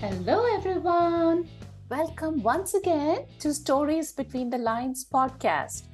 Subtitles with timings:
[0.00, 1.48] Hello, everyone.
[1.88, 5.88] Welcome once again to Stories Between the Lines podcast.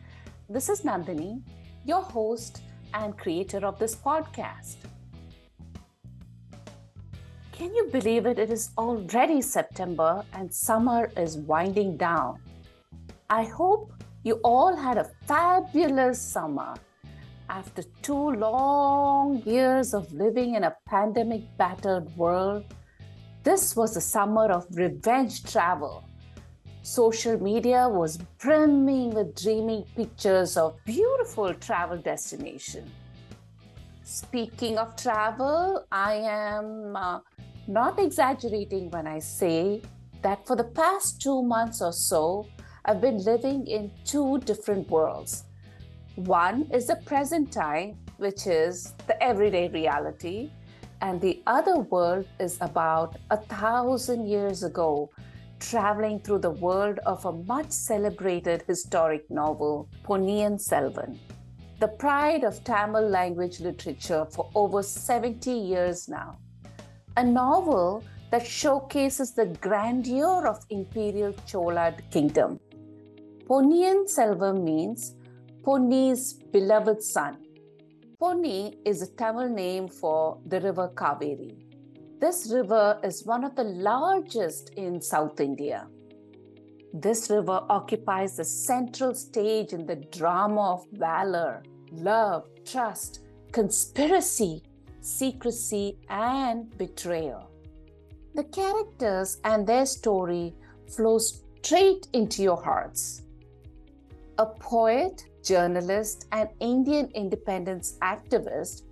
[0.47, 1.41] This is Nandini,
[1.87, 2.61] your host
[2.93, 4.77] and creator of this podcast.
[7.53, 8.39] Can you believe it?
[8.39, 12.41] It is already September and summer is winding down.
[13.31, 13.91] I hope
[14.23, 16.75] you all had a fabulous summer.
[17.49, 22.67] After two long years of living in a pandemic battered world,
[23.45, 26.03] this was a summer of revenge travel.
[26.83, 32.91] Social media was brimming with dreamy pictures of beautiful travel destinations.
[34.03, 37.21] Speaking of travel, I am uh,
[37.67, 39.83] not exaggerating when I say
[40.23, 42.47] that for the past two months or so,
[42.87, 45.45] I've been living in two different worlds.
[46.17, 50.51] One is the present time, which is the everyday reality,
[51.05, 55.11] and the other world is about a thousand years ago,
[55.61, 61.19] traveling through the world of a much celebrated historic novel, Ponniyin Selvan,
[61.79, 66.39] the pride of Tamil language literature for over 70 years now.
[67.19, 72.59] A novel that showcases the grandeur of imperial Chola kingdom.
[73.47, 75.17] Ponniyin Selvan means
[75.63, 77.44] Ponni's beloved son.
[78.25, 81.57] Ponni is a Tamil name for the river Kaveri.
[82.23, 85.89] This river is one of the largest in South India.
[86.95, 93.21] This river occupies the central stage in the drama of valor, love, trust,
[93.53, 94.63] conspiracy,
[95.03, 97.51] secrecy, and betrayal.
[98.35, 100.55] The characters and their story
[100.89, 103.21] flow straight into your hearts.
[104.39, 108.83] A poet, journalist, and Indian independence activist,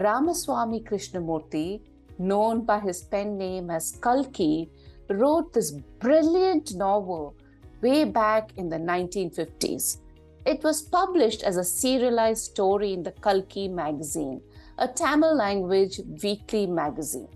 [0.00, 1.80] Ramaswamy Krishnamurti,
[2.18, 4.70] known by his pen name as Kalki,
[5.10, 7.34] wrote this brilliant novel
[7.82, 9.98] way back in the 1950s.
[10.46, 14.40] It was published as a serialized story in the Kalki magazine,
[14.78, 17.28] a Tamil language weekly magazine.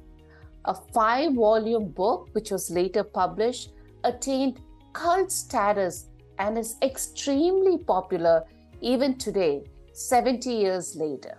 [0.65, 3.73] A five volume book, which was later published,
[4.05, 4.61] attained
[4.93, 6.07] cult status
[6.39, 8.45] and is extremely popular
[8.81, 11.39] even today, 70 years later.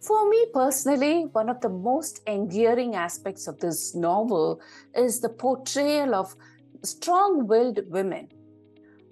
[0.00, 4.60] For me personally, one of the most endearing aspects of this novel
[4.94, 6.36] is the portrayal of
[6.82, 8.28] strong willed women.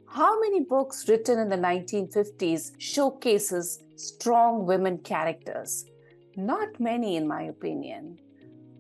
[0.06, 5.84] How many books written in the 1950s showcases strong women characters?
[6.36, 8.20] Not many, in my opinion.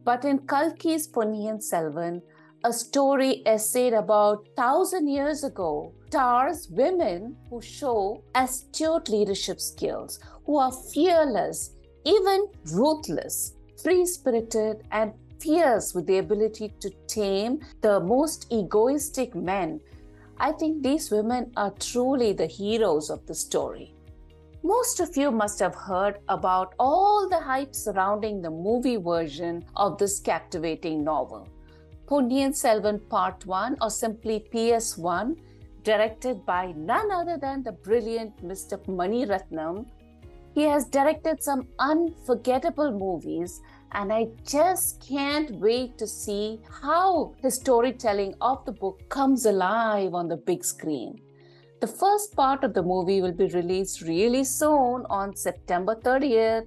[0.04, 2.22] But in Kalki's Ponniyin Selvan,
[2.62, 10.56] a story essayed about 1000 years ago, stars women who show astute leadership skills, who
[10.56, 11.72] are fearless,
[12.04, 19.80] even ruthless, free spirited, and fierce with the ability to tame the most egoistic men.
[20.38, 23.92] I think these women are truly the heroes of the story.
[24.62, 29.98] Most of you must have heard about all the hype surrounding the movie version of
[29.98, 31.48] this captivating novel.
[32.06, 35.36] Ponniyin Selvan Part 1 or simply PS1
[35.84, 38.76] directed by none other than the brilliant Mr.
[38.88, 39.86] Mani Ratnam.
[40.54, 43.60] He has directed some unforgettable movies,
[43.92, 50.14] and I just can't wait to see how his storytelling of the book comes alive
[50.14, 51.20] on the big screen.
[51.80, 56.66] The first part of the movie will be released really soon on September 30th.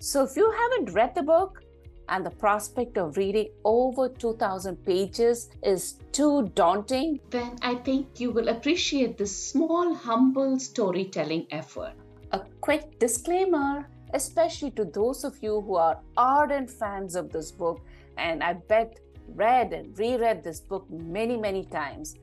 [0.00, 1.63] So if you haven't read the book,
[2.08, 8.30] and the prospect of reading over 2000 pages is too daunting, then I think you
[8.30, 11.94] will appreciate this small, humble storytelling effort.
[12.32, 17.80] A quick disclaimer, especially to those of you who are ardent fans of this book,
[18.18, 19.00] and I bet
[19.34, 22.16] read and reread this book many, many times.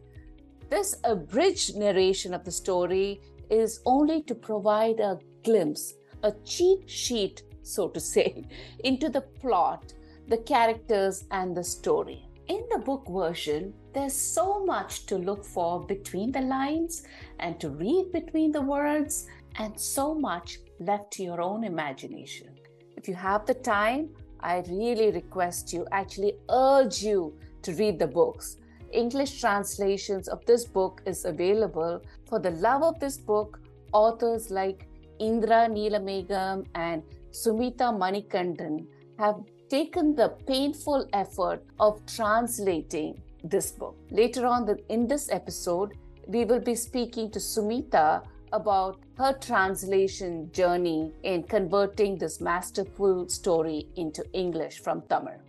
[0.70, 7.44] This abridged narration of the story is only to provide a glimpse, a cheat sheet
[7.74, 8.46] so to say,
[8.84, 9.94] into the plot,
[10.28, 12.26] the characters, and the story.
[12.48, 17.04] In the book version, there's so much to look for between the lines
[17.40, 22.50] and to read between the words, and so much left to your own imagination.
[22.98, 24.10] If you have the time,
[24.40, 28.58] I really request you, actually urge you to read the books.
[28.92, 32.02] English translations of this book is available.
[32.28, 33.60] For the love of this book,
[33.94, 34.88] authors like
[35.20, 38.86] Indra Neelamegam and Sumita Manikandan
[39.18, 39.38] have
[39.70, 43.96] taken the painful effort of translating this book.
[44.12, 45.94] Later on in this episode,
[46.28, 53.88] we will be speaking to Sumita about her translation journey in converting this masterful story
[53.96, 55.40] into English from Tamil.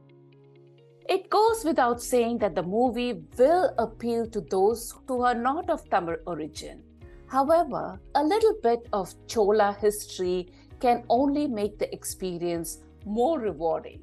[1.08, 5.88] It goes without saying that the movie will appeal to those who are not of
[5.90, 6.82] Tamil origin.
[7.26, 10.52] However, a little bit of Chola history
[10.82, 14.00] can only make the experience more rewarding.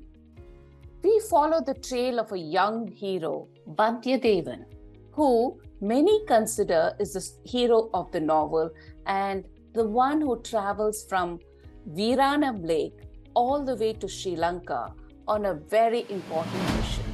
[1.03, 4.63] We follow the trail of a young hero, Vandiyathevan,
[5.11, 8.69] who many consider is the hero of the novel
[9.05, 11.39] and the one who travels from
[11.89, 12.99] Veeranam Lake
[13.33, 14.93] all the way to Sri Lanka
[15.27, 17.13] on a very important mission.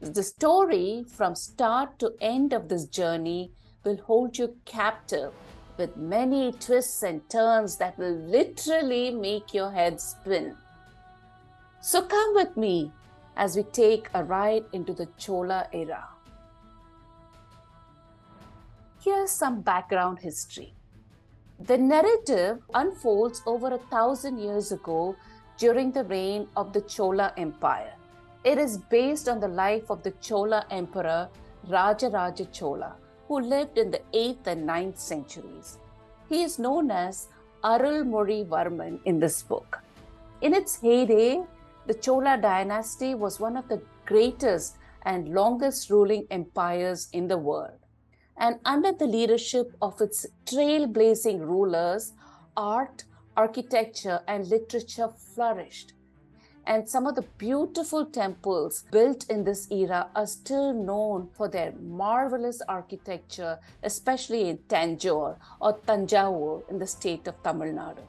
[0.00, 3.52] The story from start to end of this journey
[3.84, 5.32] will hold you captive
[5.76, 10.56] with many twists and turns that will literally make your head spin.
[11.80, 12.92] So come with me
[13.36, 16.08] as we take a ride into the Chola era.
[19.02, 20.74] Here's some background history.
[21.60, 25.16] The narrative unfolds over a thousand years ago
[25.58, 27.92] during the reign of the Chola Empire.
[28.44, 31.28] It is based on the life of the Chola Emperor
[31.68, 32.96] Rajaraja Chola,
[33.28, 35.78] who lived in the 8th and 9th centuries.
[36.28, 37.28] He is known as
[37.62, 39.78] Arulmozhi Varman in this book.
[40.40, 41.42] In its heyday,
[41.86, 47.78] the Chola dynasty was one of the greatest and longest ruling empires in the world.
[48.36, 52.12] And under the leadership of its trailblazing rulers,
[52.56, 53.04] art,
[53.36, 55.92] architecture, and literature flourished.
[56.66, 61.72] And some of the beautiful temples built in this era are still known for their
[61.80, 68.02] marvelous architecture, especially in Tanjore or Tanjavur in the state of Tamil Nadu.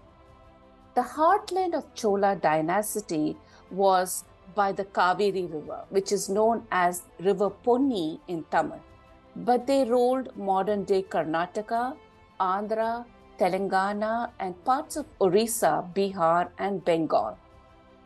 [0.95, 3.38] The heartland of Chola dynasty
[3.69, 4.24] was
[4.56, 8.81] by the Kaveri River, which is known as River Ponni in Tamil.
[9.36, 11.95] But they ruled modern day Karnataka,
[12.39, 13.06] Andhra,
[13.38, 17.38] Telangana, and parts of Orissa, Bihar, and Bengal.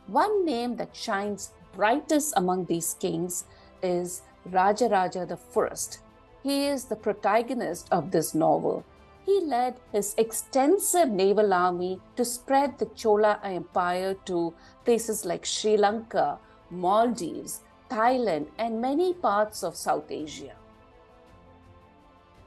[0.07, 3.45] One name that shines brightest among these kings
[3.81, 5.97] is Rajaraja I.
[6.43, 8.83] He is the protagonist of this novel.
[9.25, 14.53] He led his extensive naval army to spread the Chola Empire to
[14.83, 16.39] places like Sri Lanka,
[16.71, 20.55] Maldives, Thailand, and many parts of South Asia.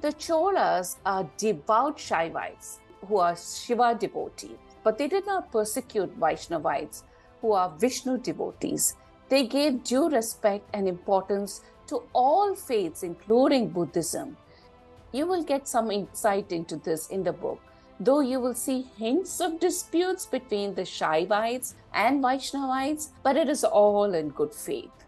[0.01, 7.05] The Cholas are devout Shaivites who are Shiva devotees, but they did not persecute Vaishnavites
[7.45, 8.97] who are Vishnu devotees.
[9.29, 14.39] They gave due respect and importance to all faiths, including Buddhism.
[15.13, 17.61] You will get some insight into this in the book,
[18.01, 23.63] though you will see hints of disputes between the Shaivites and Vaishnavites, but it is
[23.63, 25.05] all in good faith.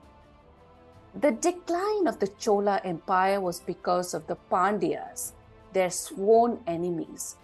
[1.18, 5.32] The decline of the Chola Empire was because of the Pandyas,
[5.72, 7.36] their sworn enemies.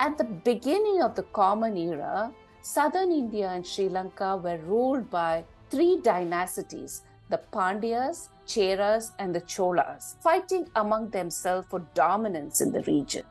[0.00, 2.32] At the beginning of the Common Era,
[2.66, 9.40] southern India and Sri Lanka were ruled by three dynasties the Pandyas, Cheras, and the
[9.40, 13.24] Cholas, fighting among themselves for dominance in the region.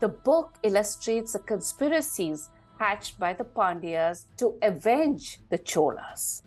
[0.00, 6.42] The book illustrates the conspiracies hatched by the Pandyas to avenge the Cholas.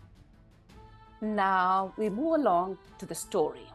[1.22, 3.68] Now we move along to the story.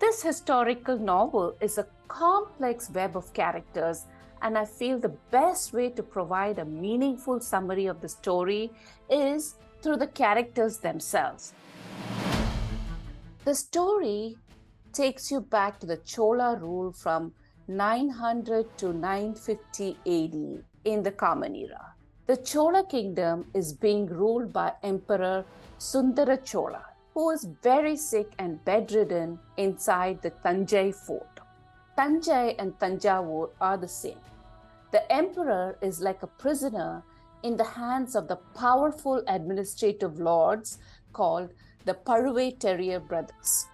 [0.00, 4.06] This historical novel is a complex web of characters,
[4.44, 8.70] and I feel the best way to provide a meaningful summary of the story
[9.08, 11.54] is through the characters themselves.
[13.46, 14.36] The story
[14.92, 17.32] takes you back to the Chola rule from
[17.68, 21.94] 900 to 950 AD in the Common Era.
[22.26, 25.44] The Chola kingdom is being ruled by Emperor
[25.78, 26.84] Sundara Chola,
[27.14, 31.40] who is very sick and bedridden inside the Tanjai fort.
[31.96, 34.18] Tanjai and Tanjavur are the same.
[34.94, 37.02] The emperor is like a prisoner
[37.42, 40.78] in the hands of the powerful administrative lords
[41.12, 41.50] called
[41.84, 43.66] the Pazhuvettariyar brothers.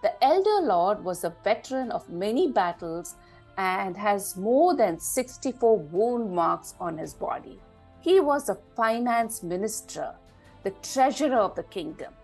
[0.00, 3.16] The elder lord was a veteran of many battles
[3.58, 7.60] and has more than 64 wound marks on his body.
[8.00, 10.14] He was a finance minister,
[10.62, 12.14] the treasurer of the kingdom.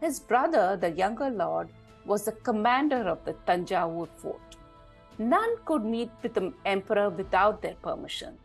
[0.00, 1.68] His brother, the younger lord,
[2.04, 4.57] was the commander of the Tanjavur fort.
[5.18, 8.38] None could meet with the emperor without their permission.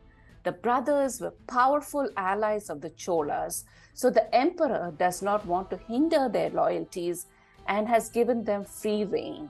[0.44, 3.64] The brothers were powerful allies of the Cholas,
[3.94, 7.28] so the emperor does not want to hinder their loyalties
[7.68, 9.50] and has given them free rein.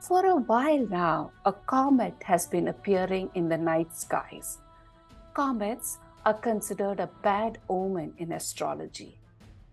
[0.00, 4.58] For a while now, a comet has been appearing in the night skies
[5.36, 9.18] comets are considered a bad omen in astrology.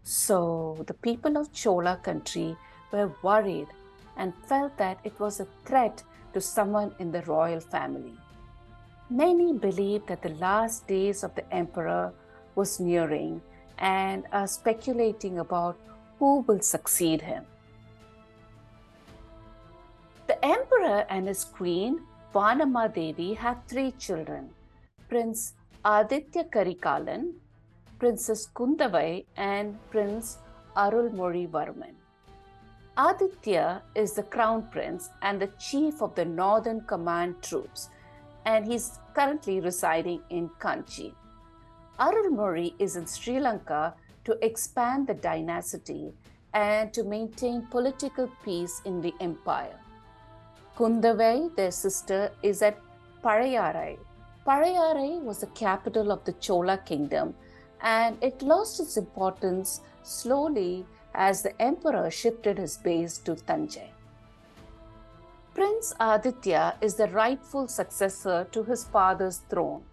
[0.03, 2.57] So the people of Chola country
[2.91, 3.69] were worried
[4.17, 6.03] and felt that it was a threat
[6.33, 8.13] to someone in the royal family.
[9.09, 12.13] Many believed that the last days of the emperor
[12.55, 13.41] was nearing
[13.77, 15.77] and are speculating about
[16.19, 17.45] who will succeed him.
[20.27, 22.01] The emperor and his queen,
[22.33, 24.49] Vanama Devi, have three children
[25.09, 25.53] Prince
[25.85, 27.33] Aditya Karikalan,
[27.99, 30.37] Princess Kundavai, and Prince
[30.75, 32.02] Arulmozhi Varman.
[32.95, 37.89] Aditya is the crown prince and the chief of the Northern Command troops,
[38.45, 41.11] and he's currently residing in Kanchi.
[41.99, 43.95] Arulmozhi is in Sri Lanka
[44.25, 46.13] to expand the dynasty
[46.53, 49.79] and to maintain political peace in the empire.
[50.77, 52.77] Kundavai, their sister, is at
[53.23, 53.97] Palayarai.
[54.45, 57.33] Palayarai was the capital of the Chola kingdom
[57.81, 63.89] and it lost its importance slowly as the emperor shifted his base to Tanjai.
[65.53, 69.83] Prince Aditya is the rightful successor to his father's throne,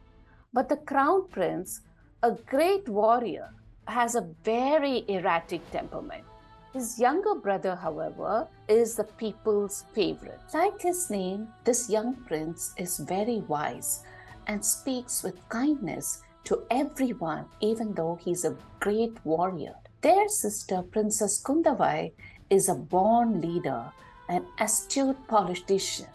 [0.52, 1.82] but the crown prince,
[2.22, 3.50] a great warrior,
[3.86, 6.24] has a very erratic temperament.
[6.72, 10.40] His younger brother, however, is the people's favorite.
[10.54, 14.04] Like his name, this young prince is very wise
[14.46, 19.74] and speaks with kindness to everyone, even though he's a great warrior.
[20.02, 22.12] Their sister, Princess Kundavai,
[22.48, 23.92] is a born leader,
[24.30, 26.06] an astute politician.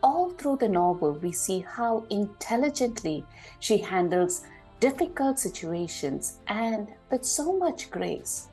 [0.00, 3.24] All through the novel, we see how intelligently
[3.58, 4.44] she handles
[4.78, 8.46] difficult situations and with so much grace.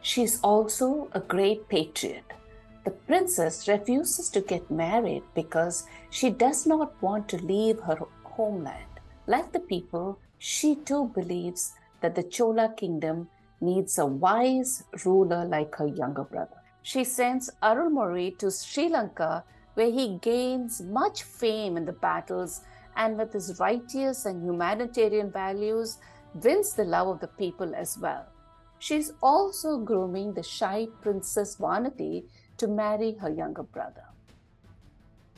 [0.00, 2.24] She is also a great patriot.
[2.84, 9.00] The princess refuses to get married because she does not want to leave her homeland.
[9.26, 13.28] Like the people, she too believes that the Chola kingdom
[13.62, 16.56] needs a wise ruler like her younger brother.
[16.82, 22.62] She sends Arulmozhi to Sri Lanka, where he gains much fame in the battles
[22.96, 25.98] and with his righteous and humanitarian values
[26.34, 28.26] wins the love of the people as well.
[28.78, 32.24] She's also grooming the shy Princess Vanati
[32.58, 34.04] to marry her younger brother.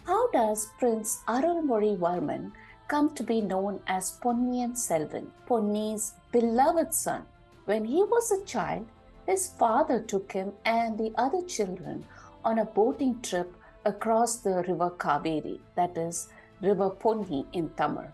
[0.06, 2.52] How does Prince Arulmozhi Varman
[2.88, 7.26] come to be known as Ponniyin Selvan, Ponni's beloved son?
[7.64, 8.86] When he was a child,
[9.26, 12.04] his father took him and the other children
[12.44, 13.54] on a boating trip
[13.86, 16.28] across the river Kaveri, that is,
[16.60, 18.08] River Ponni in Tamil.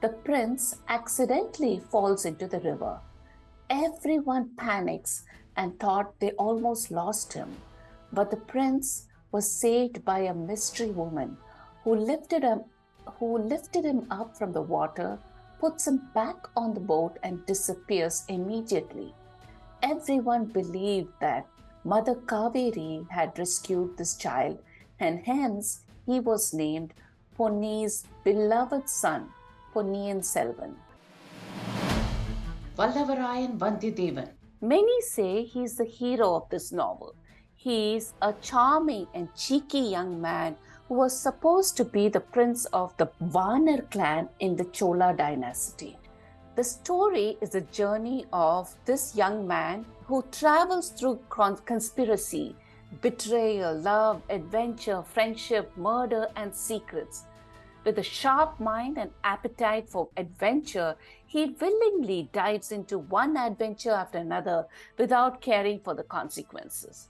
[0.00, 2.98] The prince accidentally falls into the river.
[3.70, 5.24] Everyone panics
[5.56, 7.56] and thought they almost lost him.
[8.12, 11.36] But the prince was saved by a mystery woman
[11.84, 12.62] who lifted him,
[13.18, 15.18] who lifted him up from the water,
[15.60, 19.14] puts him back on the boat, and disappears immediately.
[19.82, 21.46] Everyone believed that
[21.84, 24.58] Mother Kaveri had rescued this child,
[25.00, 26.94] and hence he was named
[27.36, 29.28] Ponni's beloved son,
[29.74, 30.74] Ponniyin Selvan.
[32.76, 34.30] Vallavarayan Vandiyadevan.
[34.60, 37.14] Many say he's the hero of this novel.
[37.54, 40.56] He's a charming and cheeky young man
[40.88, 45.98] who was supposed to be the prince of the Vanar clan in the Chola dynasty.
[46.56, 52.56] The story is a journey of this young man who travels through conspiracy,
[53.02, 57.24] betrayal, love, adventure, friendship, murder, and secrets.
[57.84, 64.18] With a sharp mind and appetite for adventure, he willingly dives into one adventure after
[64.18, 64.66] another
[64.96, 67.08] without caring for the consequences.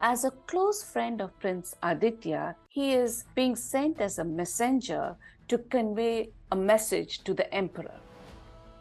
[0.00, 5.16] As a close friend of Prince Aditya, he is being sent as a messenger
[5.48, 7.98] to convey a message to the emperor.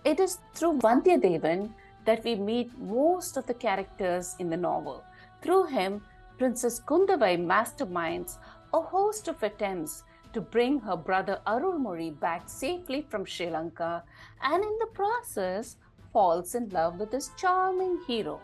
[0.05, 1.73] It is through Vandiyadevan
[2.05, 5.03] that we meet most of the characters in the novel.
[5.41, 6.03] Through him,
[6.37, 8.37] Princess Kundavai masterminds
[8.71, 14.03] a host of attempts to bring her brother Arulmozhi back safely from Sri Lanka
[14.43, 15.77] and in the process
[16.13, 18.39] falls in love with his charming hero.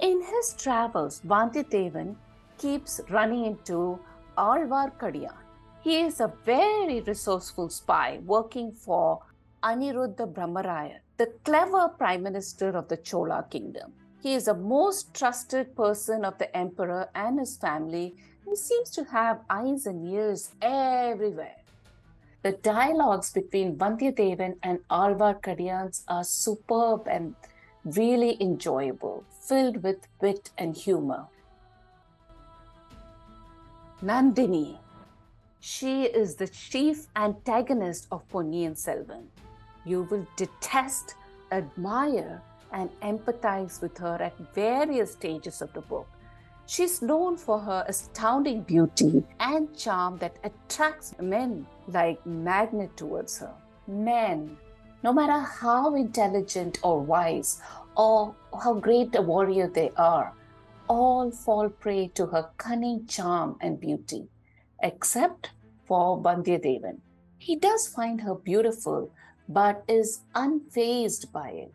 [0.00, 2.16] In his travels, Vandiyadevan
[2.58, 3.98] keeps running into
[4.36, 5.34] Alvar Alvarkadiyan.
[5.82, 9.20] He is a very resourceful spy working for
[9.62, 13.94] Aniruddha Brahmaraya, the clever prime minister of the Chola kingdom.
[14.22, 19.04] He is a most trusted person of the emperor and his family he seems to
[19.04, 21.56] have eyes and ears everywhere.
[22.42, 27.34] The dialogues between Vandiyadevan and Alvarkadiyans are superb and
[27.94, 31.26] really enjoyable, filled with wit and humor.
[34.02, 34.78] Nandini.
[35.60, 39.24] She is the chief antagonist of Ponniyin Selvan.
[39.84, 41.14] You will detest,
[41.50, 46.06] admire, and empathize with her at various stages of the book.
[46.66, 53.54] She's known for her astounding beauty and charm that attracts men like magnet towards her.
[53.86, 54.56] Men,
[55.02, 57.60] No matter how intelligent or wise
[57.96, 60.34] or how great a warrior they are,
[60.88, 64.28] all fall prey to her cunning charm and beauty,
[64.82, 65.50] except
[65.86, 66.98] for Vandiyadevan.
[67.38, 69.10] He does find her beautiful,
[69.48, 71.72] but is unfazed by it.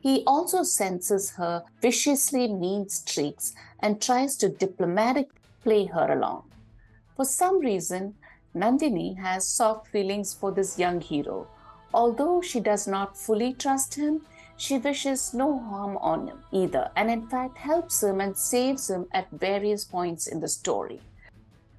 [0.00, 6.44] He also senses her viciously mean streaks and tries to diplomatically play her along.
[7.16, 8.14] For some reason,
[8.54, 11.46] Nandini has soft feelings for this young hero.
[11.92, 14.22] Although she does not fully trust him,
[14.56, 19.06] she wishes no harm on him either, and in fact helps him and saves him
[19.12, 21.00] at various points in the story.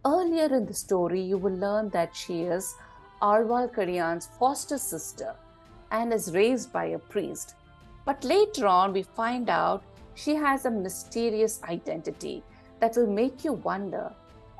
[0.03, 2.75] Earlier in the story, you will learn that she is
[3.21, 5.35] Alvarkadiyan's foster sister
[5.91, 7.55] and is raised by a priest.
[8.03, 9.83] But later on, we find out
[10.15, 12.43] she has a mysterious identity
[12.79, 14.11] that will make you wonder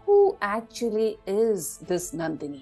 [0.05, 2.62] who actually is this Nandini.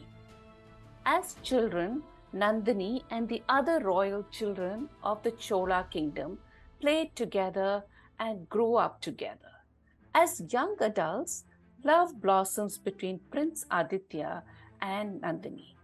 [1.05, 2.01] As children,
[2.33, 6.37] Nandini and the other royal children of the Chola kingdom
[6.79, 7.83] played together
[8.19, 9.51] and grew up together.
[10.13, 11.45] As young adults,
[11.83, 14.43] love blossoms between Prince Aditya
[14.81, 15.75] and Nandini.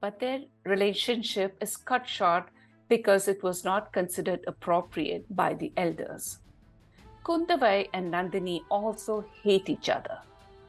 [0.00, 2.48] But their relationship is cut short
[2.88, 6.38] because it was not considered appropriate by the elders.
[7.24, 10.18] Kundavai and Nandini also hate each other.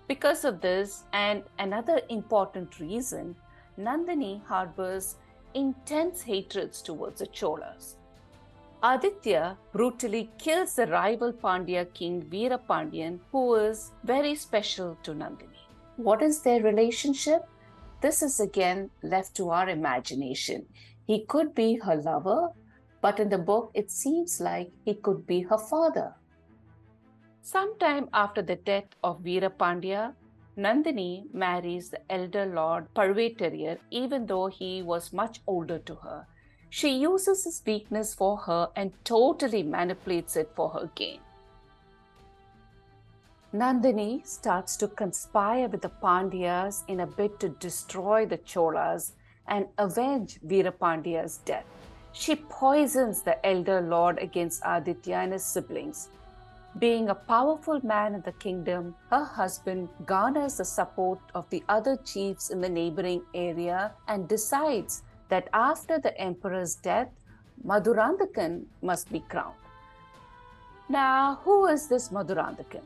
[0.07, 3.35] Because of this, and another important reason,
[3.79, 5.17] Nandini harbors
[5.53, 7.97] intense hatreds towards the Cholas.
[8.83, 15.63] Aditya brutally kills the rival Pandya king Veerapandiyan, who is very special to Nandini.
[15.97, 17.47] What is their relationship?
[18.01, 20.65] This is again left to our imagination.
[21.05, 22.49] He could be her lover,
[23.01, 26.13] but in the book it seems like he could be her father.
[27.41, 30.13] Sometime after the death of Veerapandya,
[30.57, 36.25] Nandini marries the elder Lord Pazhuvettariyar even though he was much older to her.
[36.71, 41.19] She uses his weakness for her and totally manipulates it for her gain.
[43.53, 49.13] Nandini starts to conspire with the Pandyas in a bid to destroy the Cholas
[49.47, 51.65] and avenge Veerapandya's death.
[52.13, 56.09] She poisons the elder lord against Aditya and his siblings.
[56.79, 61.97] Being a powerful man in the kingdom, her husband garners the support of the other
[61.97, 67.09] chiefs in the neighboring area and decides that after the emperor's death,
[67.65, 69.55] Madurandakan must be crowned.
[70.87, 72.83] Now, who is this Madurandakan?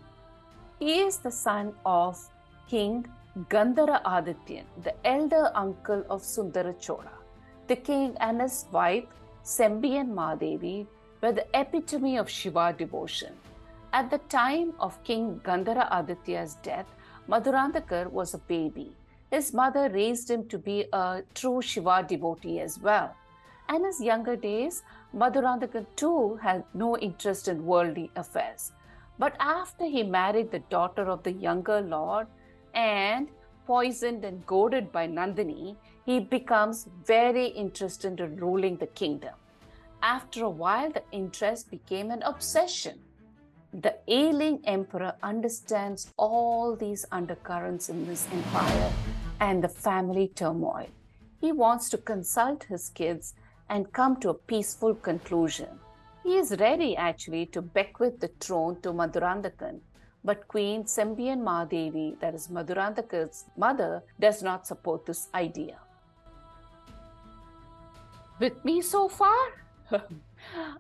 [0.80, 2.18] He is the son of
[2.70, 3.06] King
[3.50, 7.12] Gandhara Adityan, the elder uncle of Sundara Chola.
[7.68, 9.06] The king and his wife,
[9.44, 10.88] Sembiyan Mahadevi,
[11.22, 13.34] were the epitome of Shiva devotion.
[13.94, 16.86] At the time of King Gandhara Aditya's death,
[17.28, 18.96] Madurandakar was a baby.
[19.30, 23.14] His mother raised him to be a true Shiva devotee as well.
[23.68, 28.72] And in his younger days, Madurandakar too had no interest in worldly affairs.
[29.20, 32.28] But after he married the daughter of the younger lord,
[32.74, 33.28] and
[33.68, 35.76] poisoned and goaded by Nandini,
[36.06, 39.36] he becomes very interested in ruling the kingdom.
[40.02, 43.00] After a while, the interest became an obsession.
[43.74, 48.92] The ailing emperor understands all these undercurrents in this empire
[49.40, 50.88] and the family turmoil.
[51.40, 53.34] He wants to consult his kids
[53.70, 55.80] and come to a peaceful conclusion.
[56.24, 59.80] He is ready actually to bequeath the throne to Madurandakan
[60.24, 65.78] but Queen Sembiyan Mahadevi, that is Madurandaka's mother, does not support this idea.
[68.40, 69.38] With me so far?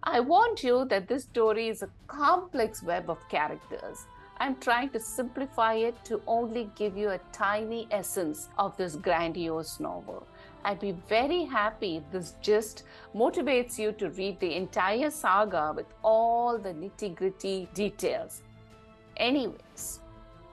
[0.03, 4.05] I warned you that this story is a complex web of characters.
[4.37, 9.79] I'm trying to simplify it to only give you a tiny essence of this grandiose
[9.79, 10.25] novel.
[10.65, 12.83] I'd be very happy if this just
[13.15, 18.41] motivates you to read the entire saga with all the nitty gritty details.
[19.17, 19.99] Anyways,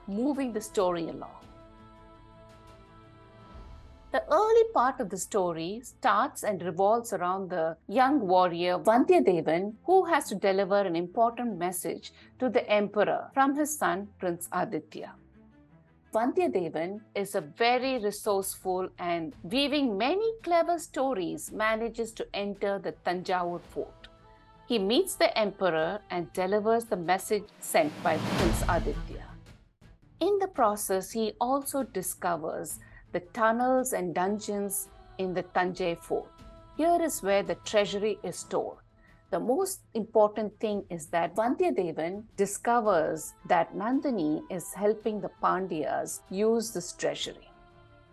[0.07, 1.38] moving the story along.
[4.11, 10.05] The early part of the story starts and revolves around the young warrior Vandiyadevan who
[10.05, 15.13] has to deliver an important message to the emperor from his son Prince Aditya.
[16.11, 23.61] Vandiyadevan is a very resourceful and weaving many clever stories manages to enter the Tanjavur
[23.61, 24.07] fort.
[24.67, 29.25] He meets the emperor and delivers the message sent by Prince Aditya.
[30.19, 32.79] In the process, he also discovers
[33.11, 36.29] the tunnels and dungeons in the Tanjai fort.
[36.77, 38.77] Here is where the treasury is stored.
[39.31, 46.71] The most important thing is that Vandiyadevan discovers that Nandini is helping the Pandyas use
[46.71, 47.49] this treasury.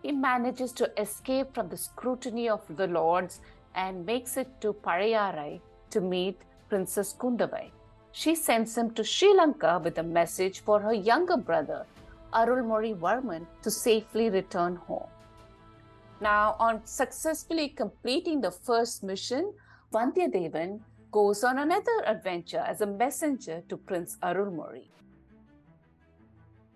[0.06, 3.40] he manages to escape from the scrutiny of the lords
[3.74, 7.70] and makes it to Palayarai to meet Princess Kundavai.
[8.12, 11.84] She sends him to Sri Lanka with a message for her younger brother,
[12.36, 15.08] Arulmozhi Varman, to safely return home.
[16.20, 19.52] Now, on successfully completing the first mission,
[19.92, 20.80] Vandiyadevan
[21.12, 24.88] goes on another adventure as a messenger to Prince Arulmozhi.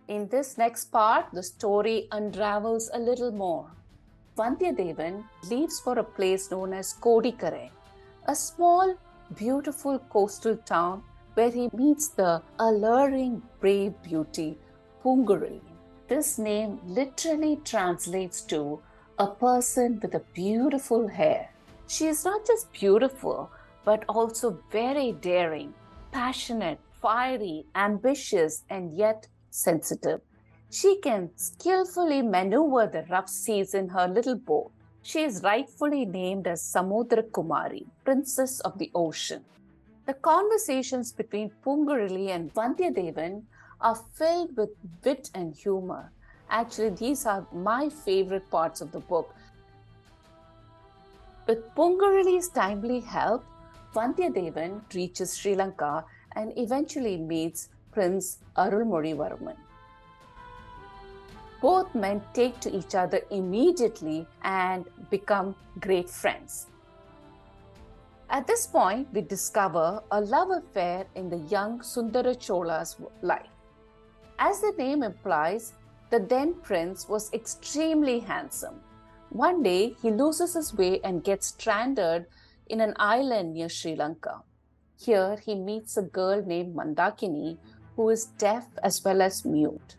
[0.08, 3.70] In this next part, the story unravels a little more.
[4.36, 7.70] Vandiyadevan leaves for a place known as Kodikare,
[8.26, 8.94] a small,
[9.36, 11.02] beautiful coastal town
[11.34, 14.58] where he meets the alluring, brave beauty
[15.04, 15.60] Pungurali.
[16.08, 18.80] This name literally translates to
[19.18, 21.50] a person with a beautiful hair.
[21.86, 23.50] She is not just beautiful,
[23.84, 25.74] but also very daring,
[26.12, 30.20] passionate, fiery, ambitious, and yet sensitive.
[30.70, 34.70] She can skillfully maneuver the rough seas in her little boat.
[35.02, 39.44] She is rightfully named as Samudra Kumari, Princess of the Ocean.
[40.06, 43.42] The conversations between Pungurali and Vandiyadevan
[43.80, 44.70] are filled with
[45.04, 46.10] wit and humor
[46.50, 49.32] Actually, these are my favorite parts of the book.
[51.46, 53.44] With Pungurali's timely help,
[53.94, 59.56] Vandiyadevan reaches Sri Lanka and eventually meets Prince Arulmozhi Varman.
[61.62, 66.66] Both men take to each other immediately and become great friends.
[68.28, 73.49] At this point, we discover a love affair in the young Sundara Chola's life.
[74.42, 75.74] As the name implies,
[76.08, 78.80] the then prince was extremely handsome.
[79.28, 82.24] One day, he loses his way and gets stranded
[82.66, 84.42] in an island near Sri Lanka.
[84.98, 87.58] Here, he meets a girl named Mandakini
[87.96, 89.96] who is deaf as well as mute.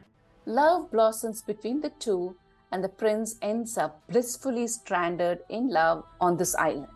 [0.47, 2.35] Love blossoms between the two,
[2.71, 6.87] and the prince ends up blissfully stranded in love on this island.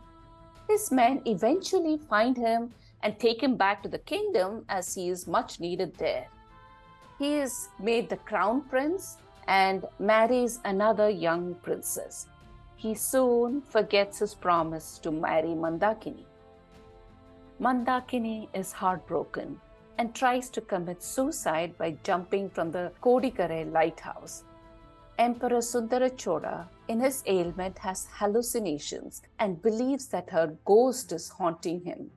[0.68, 5.28] His men eventually find him and take him back to the kingdom as he is
[5.28, 6.28] much needed there
[7.18, 12.28] he is made the crown prince and marries another young princess.
[12.76, 16.26] He soon forgets his promise to marry Mandakini.
[17.60, 19.60] Mandakini is heartbroken
[19.98, 24.44] and tries to commit suicide by jumping from the Kodikare lighthouse.
[25.18, 31.80] Emperor Sundara Chola, in his ailment, has hallucinations and believes that her ghost is haunting
[31.86, 32.12] him.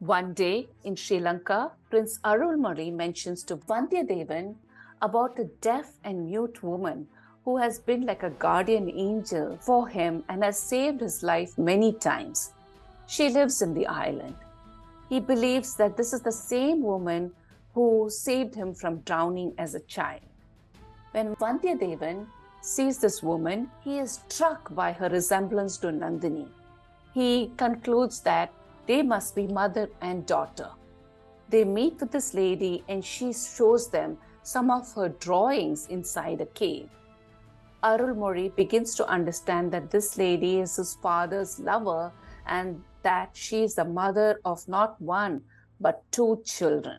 [0.00, 4.54] One day in Sri Lanka, Prince Arulmozhi mentions to Vandiyadevan
[5.02, 7.06] about a deaf and mute woman
[7.44, 11.92] who has been like a guardian angel for him and has saved his life many
[11.92, 12.52] times.
[13.08, 14.36] She lives in the island.
[15.10, 17.32] He believes that this is the same woman
[17.74, 20.22] who saved him from drowning as a child.
[21.10, 22.26] When Vandiyadevan
[22.62, 26.48] sees this woman, he is struck by her resemblance to Nandini.
[27.12, 28.50] He concludes that
[28.90, 30.68] they must be mother and daughter.
[31.48, 36.46] They meet with this lady and she shows them some of her drawings inside a
[36.46, 36.88] cave.
[37.84, 42.10] Arulmozhi begins to understand that this lady is his father's lover
[42.46, 45.40] and that she is the mother of not one
[45.80, 46.98] but two children.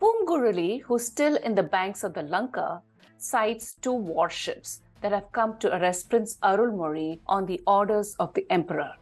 [0.00, 2.80] Pungurali, who's still in the banks of the Lanka,
[3.18, 8.46] sights two warships that have come to arrest Prince Arulmozhi on the orders of the
[8.48, 8.92] emperor.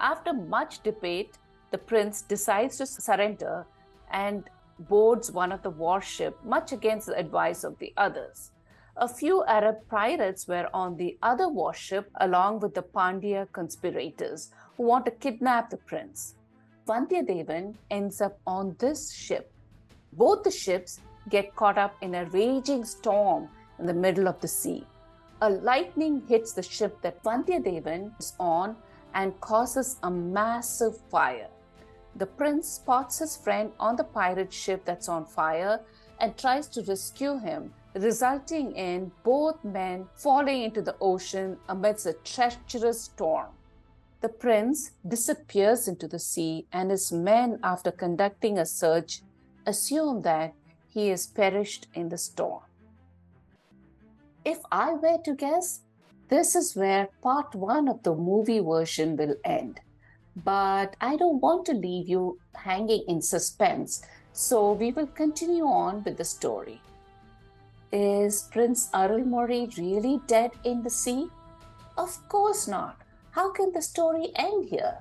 [0.00, 1.38] After much debate,
[1.70, 3.66] the prince decides to surrender
[4.10, 4.44] and
[4.78, 8.52] boards one of the warship, much against the advice of the others.
[8.96, 14.84] A few Arab pirates were on the other warship along with the Pandya conspirators who
[14.84, 16.34] want to kidnap the prince.
[16.86, 19.52] Vandiyadevan ends up on this ship.
[20.12, 24.48] Both the ships get caught up in a raging storm in the middle of the
[24.48, 24.86] sea.
[25.42, 28.76] A lightning hits the ship that Vandiyadevan is on
[29.18, 31.48] and causes a massive fire.
[32.14, 35.80] The prince spots his friend on the pirate ship that's on fire
[36.20, 42.12] and tries to rescue him, resulting in both men falling into the ocean amidst a
[42.12, 43.48] treacherous storm.
[44.20, 49.22] The prince disappears into the sea, and his men, after conducting a search,
[49.66, 50.54] assume that
[50.88, 52.62] he is perished in the storm.
[54.44, 55.80] If I were to guess,
[56.28, 59.80] this is where part one of the movie version will end.
[60.36, 66.04] But I don't want to leave you hanging in suspense, so we will continue on
[66.04, 66.80] with the story.
[67.90, 71.28] Is Prince Arulmozhi really dead in the sea?
[71.96, 73.00] Of course not.
[73.30, 74.98] How can the story end here?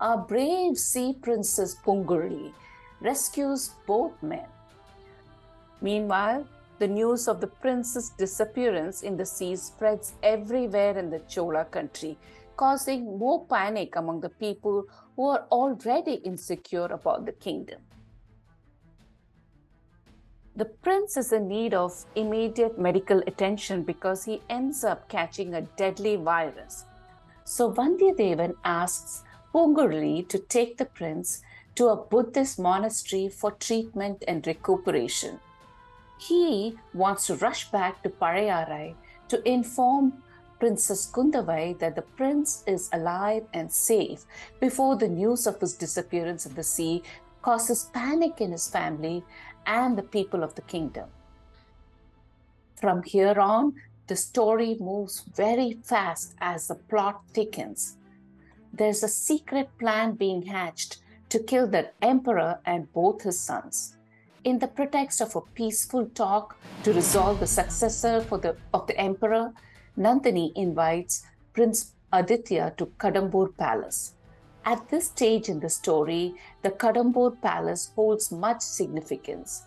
[0.00, 2.52] Our brave sea princess Pungurali
[3.00, 4.46] rescues both men.
[5.80, 6.46] Meanwhile,
[6.78, 12.18] the news of the prince's disappearance in the sea spreads everywhere in the Chola country,
[12.56, 14.84] causing more panic among the people
[15.16, 17.80] who are already insecure about the kingdom.
[20.56, 25.62] The prince is in need of immediate medical attention because he ends up catching a
[25.62, 26.84] deadly virus.
[27.44, 31.42] So Vandiyadevan asks Pungurali to take the prince
[31.74, 35.40] to a Buddhist monastery for treatment and recuperation.
[36.18, 38.94] He wants to rush back to Palayarai
[39.28, 40.22] to inform
[40.58, 44.24] Princess Kundavai that the prince is alive and safe
[44.60, 47.02] before the news of his disappearance in the sea
[47.42, 49.22] causes panic in his family
[49.66, 51.08] and the people of the kingdom.
[52.76, 53.74] From here on,
[54.06, 57.96] the story moves very fast as the plot thickens.
[58.72, 60.98] There's a secret plan being hatched
[61.30, 63.93] to kill the emperor and both his sons.
[64.44, 69.54] In the pretext of a peaceful talk to resolve the successor the, of the emperor,
[69.98, 74.12] Nandini invites Prince Aditya to Kadambur Palace.
[74.66, 79.62] At this stage in the story, the Kadambur Palace holds much significance.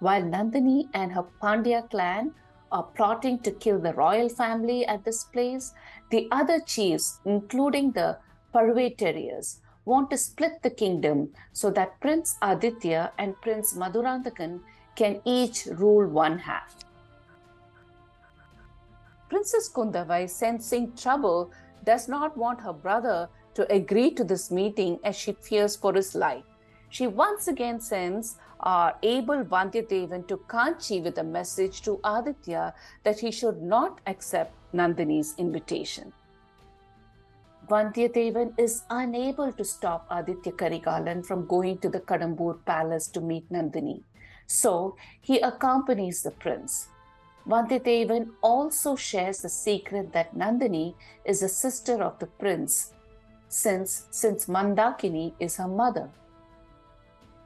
[0.00, 2.34] While Nandini and her Pandya clan
[2.70, 5.72] are plotting to kill the royal family at this place,
[6.10, 8.18] the other chiefs, including the
[8.54, 14.60] Pazhuvettariyars, want to split the kingdom so that Prince Aditya and Prince Madurantakan
[14.94, 16.76] can each rule one half.
[19.28, 21.50] Princess Kundavai, sensing trouble,
[21.84, 26.14] does not want her brother to agree to this meeting as she fears for his
[26.14, 26.44] life.
[26.90, 32.74] She once again sends our able Vandiyadevan to Kanchi with a message to Aditya
[33.04, 36.12] that he should not accept Nandini's invitation.
[37.68, 43.50] Vandiyadevan is unable to stop Aditya Karigalan from going to the Kadambur palace to meet
[43.52, 44.02] Nandini.
[44.46, 46.88] So he accompanies the prince.
[47.46, 50.94] Vandiyadevan also shares the secret that Nandini
[51.26, 52.94] is a sister of the prince
[53.48, 56.08] since, since Mandakini is her mother.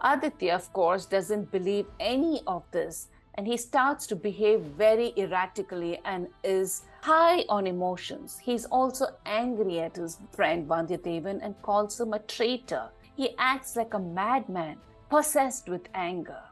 [0.00, 6.00] Aditya, of course, doesn't believe any of this and he starts to behave very erratically
[6.04, 8.38] and is high on emotions.
[8.38, 12.90] He's also angry at his friend Vandiyadevan and calls him a traitor.
[13.16, 14.76] He acts like a madman,
[15.08, 16.42] possessed with anger.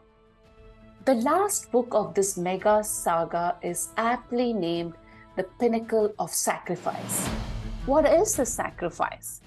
[1.07, 4.95] The last book of this mega saga is aptly named
[5.37, 7.27] The Pinnacle of Sacrifice.
[7.87, 9.40] What is the sacrifice?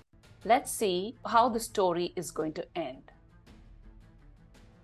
[0.46, 3.13] Let's see how the story is going to end.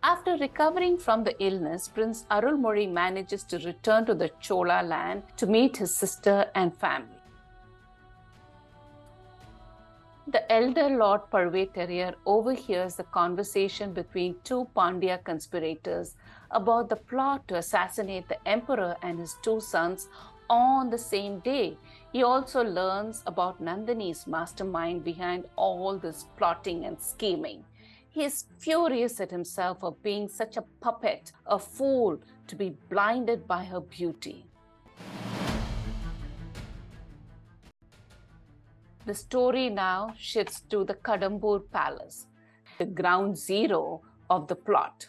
[0.01, 5.45] After recovering from the illness, Prince Arulmozhi manages to return to the Chola land to
[5.45, 7.17] meet his sister and family.
[10.25, 16.15] The elder Lord Pazhuvettariyar overhears the conversation between two Pandya conspirators
[16.51, 20.07] about the plot to assassinate the emperor and his two sons
[20.49, 21.75] on the same day.
[22.13, 27.65] He also learns about Nandini's mastermind behind all this plotting and scheming.
[28.11, 33.47] He is furious at himself for being such a puppet, a fool to be blinded
[33.47, 34.45] by her beauty.
[39.05, 42.25] The story now shifts to the Kadambur Palace,
[42.79, 45.07] the ground zero of the plot.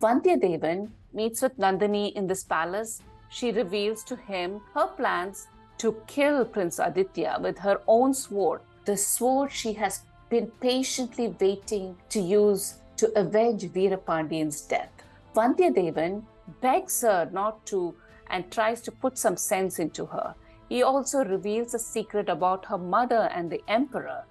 [0.00, 3.02] Vandiyadevan meets with Nandini in this palace.
[3.30, 8.96] She reveals to him her plans to kill Prince Aditya with her own sword, the
[8.96, 14.90] sword she has been patiently waiting to use to avenge Veerapandian's death.
[15.34, 16.24] Vandiyadevan
[16.60, 17.94] begs her not to
[18.28, 20.34] and tries to put some sense into her.
[20.68, 24.24] He also reveals a secret about her mother and the emperor.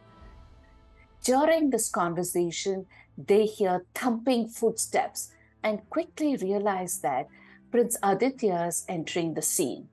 [1.23, 2.85] During this conversation,
[3.17, 5.31] they hear thumping footsteps
[5.63, 7.27] and quickly realize that
[7.71, 9.87] Prince Aditya is entering the scene.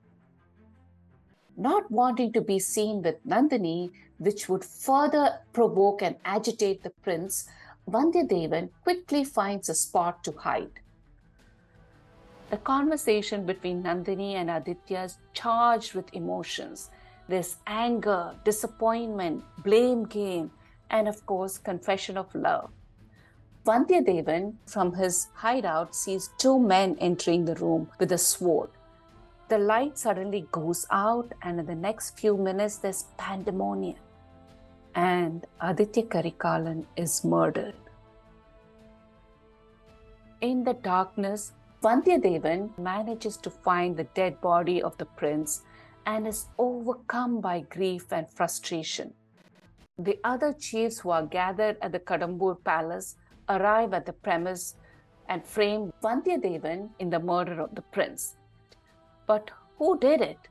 [1.56, 7.48] Not wanting to be seen with Nandini, which would further provoke and agitate the prince,
[7.88, 10.80] Vandiyadevan quickly finds a spot to hide.
[12.50, 16.90] The conversation between Nandini and Aditya is charged with emotions.
[17.28, 20.50] There's anger, disappointment, blame game,
[20.90, 22.70] and of course, confession of love.
[23.64, 28.70] Vandiyadevan, from his hideout, sees two men entering the room with a sword.
[29.52, 33.98] The light suddenly goes out, and in the next few minutes, there's pandemonium
[34.94, 37.74] and Aditya Karikalan is murdered.
[40.40, 45.60] In the darkness, Vandiyadevan manages to find the dead body of the prince
[46.06, 49.12] and is overcome by grief and frustration.
[49.98, 53.16] The other chiefs who are gathered at the Kadambur palace
[53.50, 54.76] arrive at the premise
[55.28, 58.36] and frame Vandiyadevan in the murder of the prince.
[59.32, 60.48] But who did it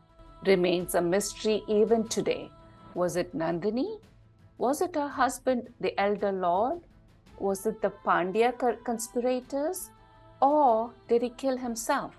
[0.47, 2.49] remains a mystery even today.
[2.95, 3.99] Was it Nandini?
[4.57, 6.79] Was it her husband, the elder lord?
[7.37, 8.51] Was it the Pandya
[8.83, 9.91] conspirators?
[10.41, 12.15] Or did he kill himself?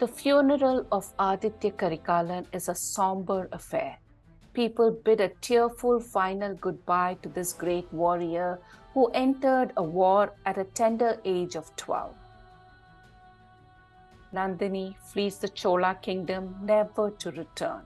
[0.00, 3.98] The funeral of Aditya Karikalan is a somber affair.
[4.54, 8.58] People bid a tearful final goodbye to this great warrior
[8.92, 12.21] who entered a war at a tender age of 12.
[14.34, 17.82] Nandini flees the Chola kingdom never to return.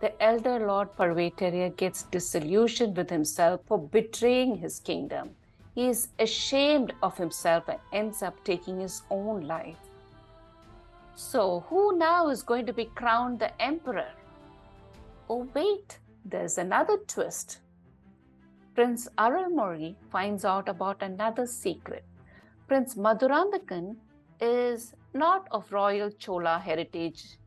[0.00, 5.30] The elder Lord Pazhuvettariyar gets disillusioned with himself for betraying his kingdom.
[5.74, 9.78] He is ashamed of himself and ends up taking his own life.
[11.16, 14.10] So, who now is going to be crowned the emperor?
[15.30, 17.58] Oh, wait, there's another twist.
[18.74, 22.04] Prince Arulmozhi finds out about another secret.
[22.66, 23.96] Prince Madurandakan
[24.40, 27.38] is not of royal Chola heritage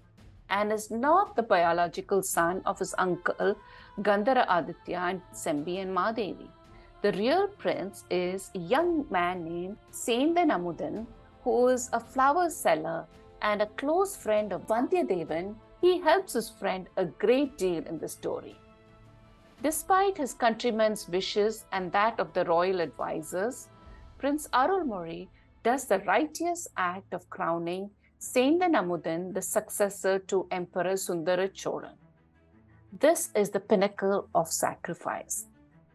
[0.49, 3.56] and is not the biological son of his uncle
[4.01, 6.47] Gandaraditya and Sembiyan Madevi.
[7.01, 11.06] The real prince is a young man named Sendan Amudan,
[11.43, 13.06] who is a flower seller
[13.41, 15.56] and a close friend of Vandiyadevan.
[15.82, 18.56] He helps his friend a great deal in the story.
[19.62, 23.67] Despite his countrymen's wishes and that of the royal advisers,
[24.17, 25.27] Prince Arulmozhi
[25.67, 27.89] does the righteous act of crowning
[28.21, 31.97] Sendan Amudan the successor to Emperor Sundara Cholan.
[33.01, 35.47] This is the pinnacle of sacrifice.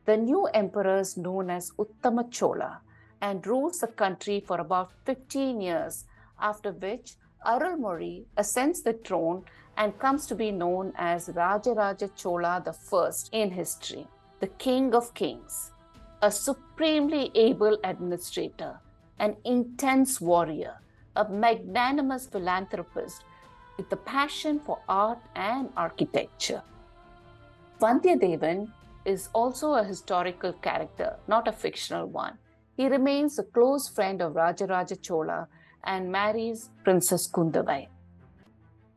[0.05, 2.83] The new emperor is known as Uttama Chola
[3.23, 6.05] and rules the country for about 15 years,
[6.39, 7.15] after which
[7.47, 9.43] Arulmozhi ascends the throne
[9.79, 14.07] and comes to be known as Rajaraja Chola I in history,
[14.41, 15.73] the king of kings,
[16.21, 18.79] a supremely able administrator
[19.23, 20.75] an intense warrior,
[21.15, 23.23] a magnanimous philanthropist
[23.77, 26.63] with a passion for art and architecture.
[27.81, 28.69] Vandiyadevan
[29.05, 32.37] is also a historical character, not a fictional one.
[32.77, 35.47] He remains a close friend of Rajaraja Chola
[35.85, 37.89] and marries Princess Kundavai.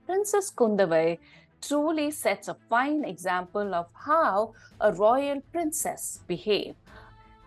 [0.08, 1.20] Princess Kundavai
[1.62, 6.78] truly sets a fine example of how a royal princess behaves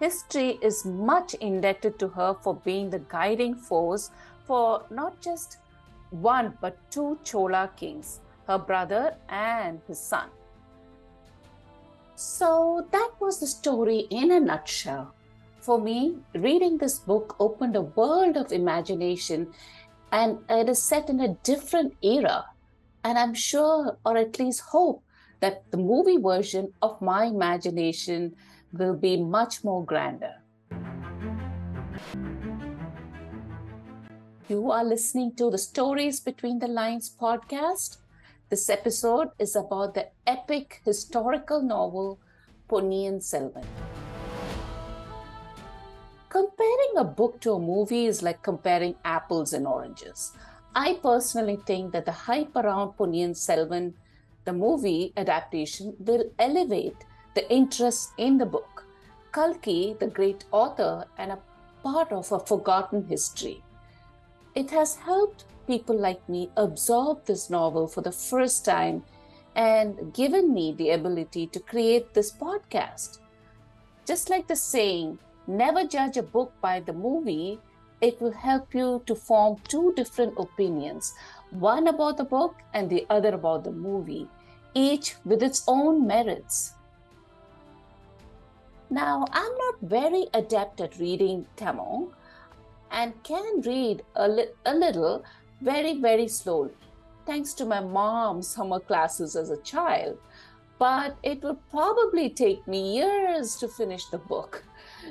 [0.00, 4.10] history is much indebted to her for being the guiding force
[4.46, 5.58] for not just
[6.10, 10.28] one but two Chola kings, her brother and his son.
[12.14, 15.14] So that was the story in a nutshell.
[15.60, 19.52] For me, reading this book opened a world of imagination
[20.12, 22.44] and it is set in a different era.
[23.04, 25.02] And I'm sure, or at least hope,
[25.40, 28.34] that the movie version of my imagination
[28.72, 30.34] will be much more grander.
[34.48, 37.98] You are listening to the Stories Between the Lines podcast.
[38.48, 42.18] This episode is about the epic historical novel
[42.68, 43.66] Ponniyin Selvan.
[46.30, 50.32] Comparing a book to a movie is like comparing apples and oranges.
[50.74, 53.94] I personally think that the hype around Ponniyin Selvan,
[54.44, 57.04] the movie adaptation, will elevate
[57.38, 58.84] the interest in the book.
[59.32, 61.38] Kalki, the great author and a
[61.84, 63.62] part of a forgotten history.
[64.56, 69.04] It has helped people like me absorb this novel for the first time
[69.54, 73.20] and given me the ability to create this podcast.
[74.04, 77.60] Just like the saying, never judge a book by the movie,
[78.00, 81.14] it will help you to form two different opinions
[81.50, 84.26] one about the book and the other about the movie,
[84.74, 86.74] each with its own merits.
[88.90, 92.10] Now, I'm not very adept at reading Tamil
[92.90, 95.24] and can read a, li- a little
[95.60, 96.72] very, very slowly,
[97.26, 100.16] thanks to my mom's summer classes as a child.
[100.78, 104.64] But it would probably take me years to finish the book.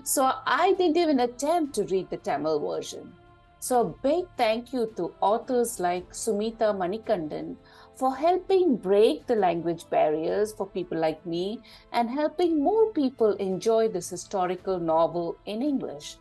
[0.04, 3.14] So I didn't even attempt to read the Tamil version.
[3.60, 7.58] So, a big thank you to authors like Sumita Manikandan
[7.98, 11.60] for helping break the language barriers for people like me
[11.92, 16.18] and helping more people enjoy this historical novel in English.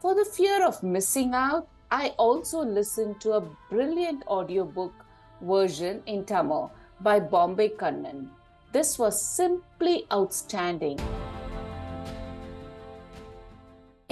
[0.00, 4.94] For the fear of missing out, I also listened to a brilliant audiobook
[5.42, 8.30] version in Tamil by Bombay Kannan.
[8.72, 10.98] This was simply outstanding.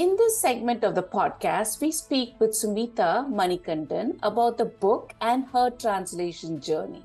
[0.00, 5.44] In this segment of the podcast, we speak with Sumita Manikandan about the book and
[5.52, 7.02] her translation journey.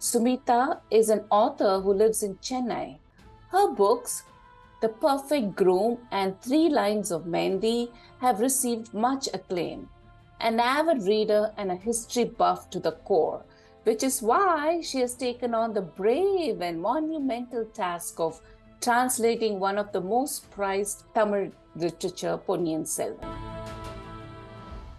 [0.00, 2.98] Sumita is an author who lives in Chennai.
[3.52, 4.24] Her books,
[4.80, 9.88] The Perfect Groom and Three Lines of Mehendi have received much acclaim.
[10.40, 13.44] An avid reader and a history buff to the core,
[13.84, 18.40] which is why she has taken on the brave and monumental task of
[18.80, 23.42] translating one of the most prized Tamil literature, Ponniyin Selvan.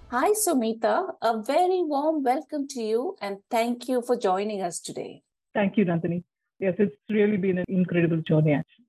[0.09, 1.13] Hi, Sumita.
[1.21, 5.23] A very warm welcome to you and thank you for joining us today.
[5.53, 6.23] Thank you, Nandini.
[6.59, 8.85] Yes, it's really been an incredible journey, actually.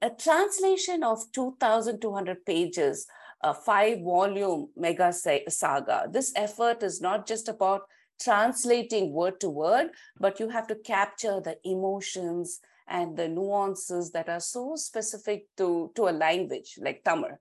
[0.00, 3.06] A translation of 2,200 pages,
[3.42, 6.08] a five volume mega saga.
[6.10, 7.82] This effort is not just about
[8.20, 14.28] translating word to word, but you have to capture the emotions and the nuances that
[14.28, 17.38] are so specific to, to a language like Tamil.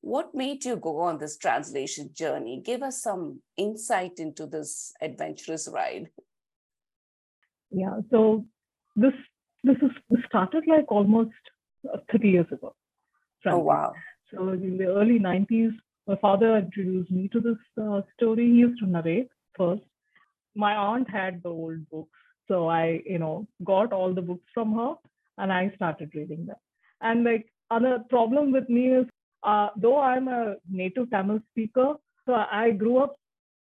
[0.00, 2.60] What made you go on this translation journey?
[2.64, 6.10] Give us some insight into this adventurous ride.
[7.70, 8.44] Yeah, so
[8.94, 9.14] this
[9.64, 11.32] this is this started like almost
[11.92, 12.74] uh, 30 years ago.
[13.42, 13.60] Frankly.
[13.60, 13.92] Oh wow!
[14.30, 15.72] So in the early 90s,
[16.06, 18.44] my father introduced me to this uh, story.
[18.44, 19.82] He used to narrate first,
[20.54, 22.10] my aunt had the old books.
[22.48, 24.94] So I, you know, got all the books from her
[25.38, 26.56] and I started reading them.
[27.00, 29.06] And like other problem with me is,
[29.42, 31.94] uh, though I'm a native Tamil speaker,
[32.26, 33.16] so I grew up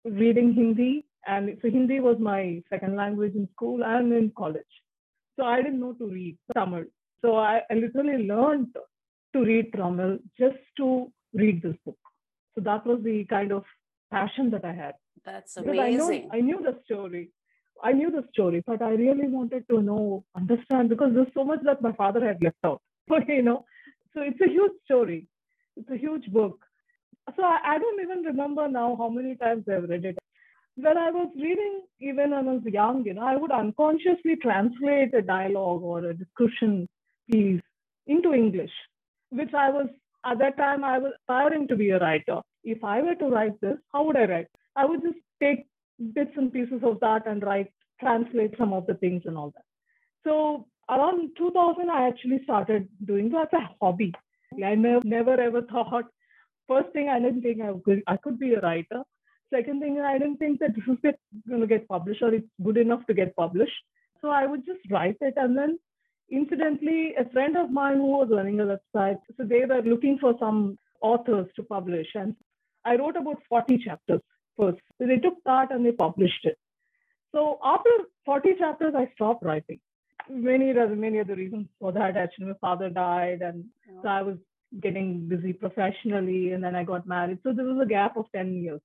[0.04, 4.62] reading Hindi, and so Hindi was my second language in school and in college.
[5.38, 6.84] So I didn't know to read Tamil.
[7.22, 8.76] So I, I literally learned
[9.34, 11.98] to read Tamil just to read this book.
[12.54, 13.64] So that was the kind of
[14.10, 14.94] passion that I had.
[15.24, 15.80] That's amazing.
[15.80, 17.30] I, know, I knew the story.
[17.82, 21.60] I knew the story, but I really wanted to know, understand, because there's so much
[21.64, 22.82] that my father had left out.
[23.08, 23.64] But, you know,
[24.14, 25.26] so it's a huge story.
[25.76, 26.58] It's a huge book.
[27.36, 30.18] So I, I don't even remember now how many times I've read it.
[30.76, 35.14] When I was reading, even when I was young, you know, I would unconsciously translate
[35.14, 36.86] a dialogue or a discussion
[37.30, 37.60] piece
[38.06, 38.70] into English,
[39.30, 39.88] which I was
[40.24, 42.40] at that time I was aspiring to be a writer.
[42.64, 44.48] If I were to write this, how would I write?
[44.76, 45.66] I would just take
[46.14, 47.70] bits and pieces of that and write,
[48.00, 49.64] translate some of the things and all that.
[50.24, 54.12] So around 2000, I actually started doing that as a hobby.
[54.64, 56.06] I never, never ever thought.
[56.66, 59.02] First thing, I didn't think I could, I could be a writer.
[59.52, 61.14] Second thing, I didn't think that this is
[61.48, 63.72] going to get published or it's good enough to get published.
[64.20, 65.34] So I would just write it.
[65.36, 65.78] And then,
[66.30, 70.34] incidentally, a friend of mine who was running a website, so they were looking for
[70.38, 72.06] some authors to publish.
[72.14, 72.36] And
[72.84, 74.20] I wrote about 40 chapters
[74.60, 74.78] first.
[74.98, 76.58] So they took that and they published it.
[77.32, 77.90] So after
[78.26, 79.80] 40 chapters, I stopped writing.
[80.28, 82.16] Many many other reasons for that.
[82.16, 83.64] Actually, my father died, and
[84.02, 84.36] so I was
[84.80, 87.38] getting busy professionally, and then I got married.
[87.42, 88.80] So there was a gap of 10 years.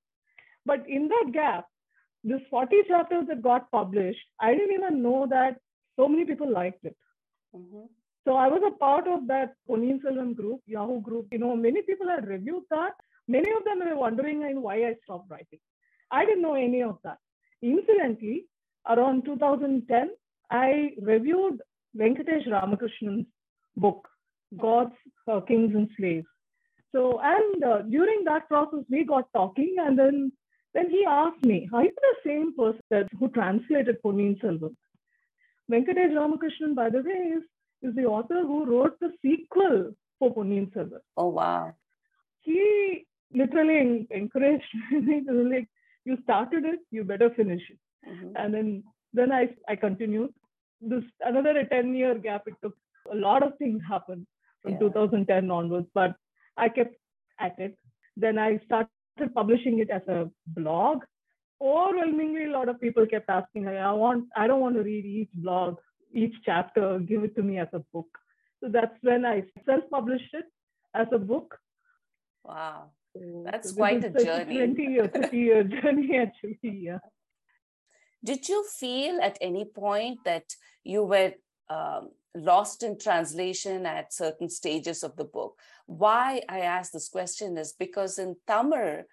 [0.65, 1.65] But in that gap,
[2.23, 5.59] this 40 chapters that got published, I didn't even know that
[5.95, 6.97] so many people liked it.
[7.55, 7.85] Mm-hmm.
[8.25, 11.27] So I was a part of that Ponniyin Selvan group, Yahoo group.
[11.31, 12.93] You know, many people had reviewed that,
[13.27, 15.59] Many of them were wondering why I stopped writing.
[16.11, 17.17] I didn't know any of that.
[17.61, 18.45] Incidentally,
[18.87, 20.11] around 2010,
[20.51, 21.61] I reviewed
[21.97, 23.25] Venkatesh Ramakrishnan's
[23.75, 24.07] book,
[24.57, 24.93] Gods,
[25.27, 26.27] uh, Kings and Slaves.
[26.91, 30.31] So, and uh, during that process, we got talking, and then
[30.73, 34.75] then he asked me, "Are you the same person who translated Ponniyin Selvan?"
[35.71, 37.43] Venkatesh Ramakrishnan, by the way, is,
[37.81, 41.01] is the author who wrote the sequel for Ponniyin Selvan.
[41.17, 41.73] Oh wow!
[42.41, 43.05] He
[43.35, 45.67] literally encouraged me to like,
[46.05, 47.79] you started it, you better finish it.
[48.07, 48.29] Mm-hmm.
[48.35, 48.83] And then
[49.13, 50.33] then I I continued.
[50.81, 52.43] This another 10 year gap.
[52.47, 52.75] It took
[53.11, 54.27] a lot of things happened
[54.61, 54.79] from yeah.
[54.79, 56.15] 2010 onwards, but
[56.57, 56.95] I kept
[57.39, 57.77] at it.
[58.17, 61.03] Then I started publishing it as a blog.
[61.61, 65.29] Overwhelmingly, a lot of people kept asking, I want, I don't want to read each
[65.33, 65.77] blog,
[66.13, 68.07] each chapter, give it to me as a book.
[68.61, 70.45] So that's when I self-published it
[70.93, 71.57] as a book.
[72.43, 72.91] Wow.
[73.15, 74.57] That's so quite a journey.
[74.57, 76.59] 20 year, 30 year journey, actually.
[76.63, 76.99] Yeah.
[78.23, 81.33] Did you feel at any point that you were
[81.69, 85.59] um, lost in translation at certain stages of the book?
[85.85, 89.03] Why I ask this question is because in Tamil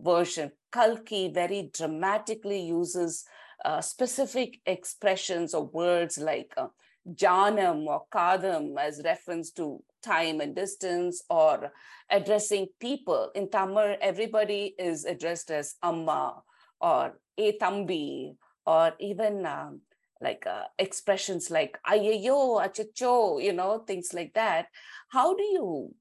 [0.00, 3.24] version, Kalki very dramatically uses
[3.64, 6.68] uh, specific expressions or words like uh,
[7.08, 11.72] janam or kadam as reference to time and distance or
[12.10, 13.30] addressing people.
[13.34, 16.42] In Tamil, everybody is addressed as amma
[16.80, 18.36] or e thambi
[18.66, 19.80] or even um,
[20.20, 24.66] like uh, expressions like ayayo, achacho, you know, things like that.
[25.08, 25.94] How do you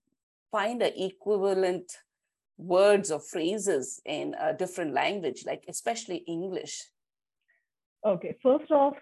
[0.51, 1.91] find the equivalent
[2.57, 6.83] words or phrases in a different language, like especially English?
[8.05, 8.95] Okay, first off,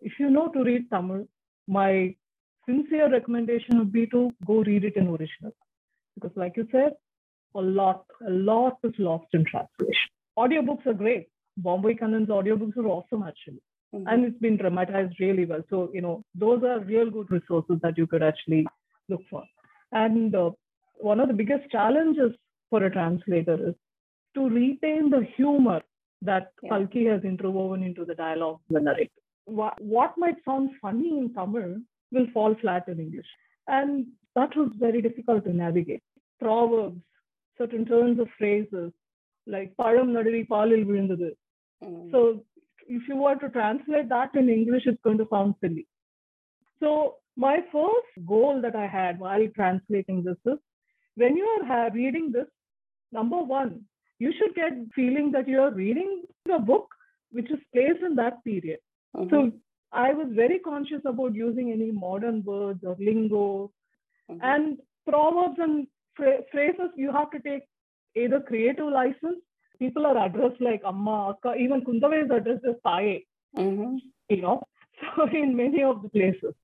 [0.00, 1.26] if you know to read Tamil,
[1.66, 2.14] my
[2.66, 5.52] sincere recommendation would be to go read it in original.
[6.14, 6.92] Because, like you said,
[7.54, 10.10] a lot, a lot is lost in translation.
[10.38, 11.28] Audiobooks are great.
[11.56, 13.62] Bombay Kannan's audiobooks are awesome, actually.
[13.94, 14.08] Mm-hmm.
[14.08, 15.62] And it's been dramatized really well.
[15.70, 18.66] So, you know, those are real good resources that you could actually
[19.08, 19.44] look for.
[19.92, 20.50] And uh,
[20.94, 22.32] one of the biggest challenges
[22.70, 23.74] for a translator is
[24.34, 25.80] to retain the humor
[26.22, 26.70] that yeah.
[26.70, 29.10] Kalki has interwoven into the dialogue, the narrative.
[29.46, 31.76] What, what might sound funny in Tamil
[32.12, 33.26] will fall flat in English.
[33.68, 36.02] And that was very difficult to navigate.
[36.40, 37.00] Proverbs,
[37.58, 38.92] certain turns of phrases,
[39.46, 41.30] like Param Nadari Palil Vilundadu.
[41.82, 42.10] Mm.
[42.10, 42.44] So
[42.88, 45.86] if you were to translate that in English, it's going to sound silly.
[46.80, 50.58] So my first goal that I had while translating this is
[51.16, 52.46] when you are reading this,
[53.12, 53.82] number one,
[54.18, 56.22] you should get feeling that you are reading
[56.52, 56.88] a book
[57.30, 58.78] which is placed in that period.
[59.16, 59.30] Mm-hmm.
[59.30, 59.52] So
[59.92, 63.72] I was very conscious about using any modern words or lingo
[64.30, 64.40] mm-hmm.
[64.42, 65.86] and proverbs and
[66.16, 66.90] phrases.
[66.96, 67.62] You have to take
[68.16, 69.40] either creative license.
[69.78, 73.24] People are addressed like Amma, Akka, even Kundavai is addressed as Taye,
[73.56, 73.96] mm-hmm.
[74.28, 74.62] you know,
[75.16, 76.54] so in many of the places.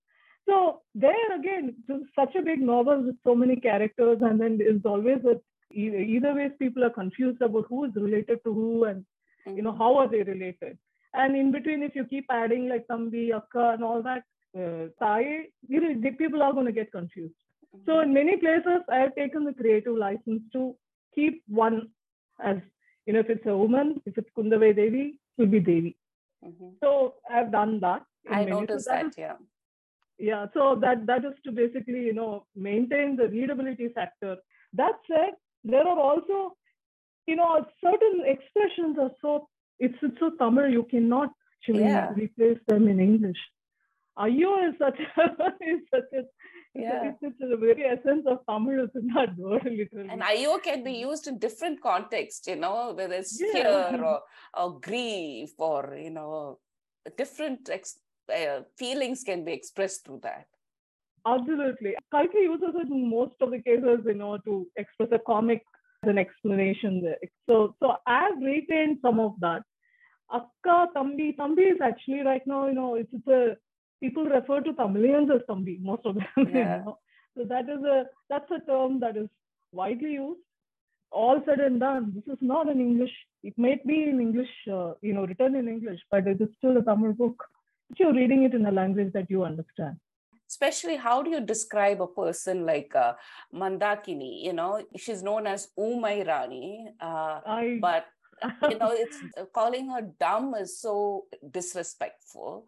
[0.49, 1.77] So there again,
[2.19, 5.41] such a big novel with so many characters, and then there's always a
[5.73, 9.05] either, either ways people are confused about who is related to who and
[9.47, 10.79] you know how are they related.
[11.15, 14.23] And in between, if you keep adding like Tambi, Akka, and all that,
[14.57, 17.35] uh, Thai, you know, the people are going to get confused.
[17.87, 20.75] So in many places, I have taken the creative license to
[21.15, 21.89] keep one
[22.43, 22.57] as,
[23.07, 25.97] you know, if it's a woman, if it's Kundavai Devi, it will be Devi.
[26.45, 26.71] Mm-hmm.
[26.83, 28.05] So I've done that.
[28.31, 29.37] I noticed that, that, yeah.
[30.19, 34.37] Yeah, so that that is to basically, you know, maintain the readability factor.
[34.75, 35.35] That said,
[35.65, 36.57] there are also,
[37.27, 39.49] you know, certain expressions are so
[39.81, 42.13] it's, it's so Tamil, you cannot actually yeah.
[42.15, 43.39] replace them in English.
[44.19, 45.23] Ayo is such a,
[45.73, 46.23] is such a
[46.75, 47.11] yeah.
[47.11, 50.09] It's, it's the very essence of Tamil is in that word, literally.
[50.09, 53.53] And ayo can be used in different contexts, you know, whether it's yeah.
[53.53, 54.21] fear or,
[54.57, 56.59] or grief or, you know,
[57.17, 57.99] different ex-
[58.33, 60.47] uh, feelings can be expressed through that.
[61.27, 61.95] Absolutely.
[62.13, 65.63] Kalki uses it in most of the cases, you know, to express a comic
[66.05, 67.19] an explanation there.
[67.49, 69.63] So, so I've retained some of that.
[70.33, 73.57] Akka, Tambi, Tambi is actually right now, you know, it's, it's a
[74.01, 76.27] people refer to Tamilians as Tambi, most of them.
[76.37, 76.79] Yeah.
[76.79, 76.99] You know?
[77.37, 79.29] So that is a that's a term that is
[79.73, 80.41] widely used.
[81.13, 83.11] All said and done, this is not an English.
[83.43, 86.77] It may be in English, uh, you know, written in English, but it is still
[86.77, 87.45] a Tamil book.
[87.99, 89.97] You're reading it in a language that you understand
[90.51, 93.13] especially how do you describe a person like uh,
[93.55, 94.43] Mandakini?
[94.43, 97.79] You know, she's known as Umay Rani, uh, I...
[97.81, 98.07] but
[98.71, 102.67] you know, it's uh, calling her dumb is so disrespectful.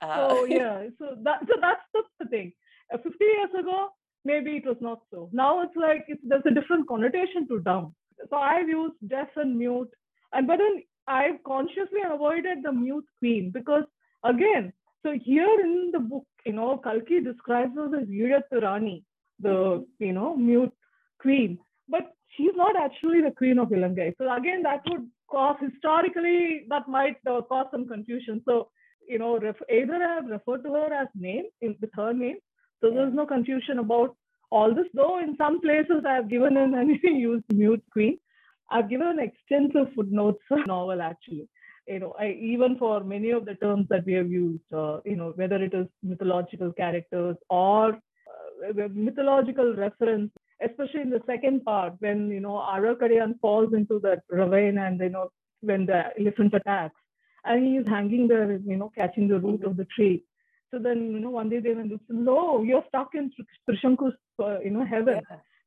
[0.00, 2.52] Uh, oh yeah, so that so that's, that's the thing.
[2.92, 3.88] Uh, Fifty years ago,
[4.24, 5.28] maybe it was not so.
[5.32, 7.94] Now it's like it's, there's a different connotation to dumb.
[8.30, 9.90] So I've used deaf and mute,
[10.32, 13.84] and but then I've consciously avoided the mute queen because
[14.24, 14.72] again,
[15.04, 19.04] so here in the book, you know, Kalki describes her as Veerathu Rani,
[19.38, 20.72] the, you know, mute
[21.20, 21.58] queen.
[21.88, 24.14] But she's not actually the queen of Ilangai.
[24.16, 28.42] So again, that would cause, historically, that might uh, cause some confusion.
[28.44, 28.70] So,
[29.08, 32.36] you know, ref- either I have referred to her as name, in, with her name.
[32.80, 32.94] So yeah.
[32.94, 34.16] there's no confusion about
[34.50, 34.86] all this.
[34.94, 38.18] Though in some places I have given in and used mute queen.
[38.70, 41.48] I've given extensive footnotes novel actually
[41.86, 45.16] you know, I, even for many of the terms that we have used, uh, you
[45.16, 50.30] know, whether it is mythological characters or uh, mythological reference,
[50.68, 55.10] especially in the second part when you know Alvarkadiyan falls into that ravine and you
[55.10, 55.28] know
[55.60, 57.00] when the elephant attacks
[57.44, 60.24] and he is hanging there, you know, catching the root of the tree.
[60.70, 63.30] So then, you know, one day they went, no, you're stuck in
[63.68, 65.20] Trishanku's, uh, you know, heaven.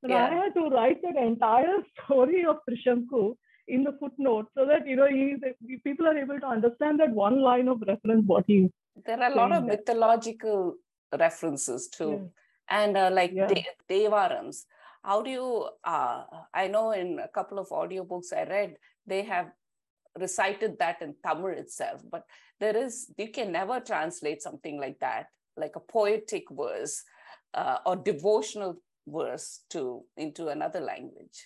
[0.04, 0.28] Yeah.
[0.28, 3.36] I had to write that entire story of Trishanku
[3.68, 5.36] in the footnote so that you know he,
[5.84, 8.70] people are able to understand that one line of reference what he
[9.06, 9.76] there are a lot of there.
[9.76, 10.76] mythological
[11.20, 12.32] references too
[12.70, 12.78] yeah.
[12.80, 13.48] and uh, like yeah.
[13.48, 14.64] De- devarams
[15.08, 15.50] how do you
[15.94, 16.24] uh,
[16.62, 18.72] i know in a couple of audiobooks i read
[19.12, 19.50] they have
[20.26, 22.24] recited that in tamil itself but
[22.62, 25.28] there is you can never translate something like that
[25.64, 26.96] like a poetic verse
[27.60, 28.74] uh, or devotional
[29.20, 29.82] verse to
[30.26, 31.40] into another language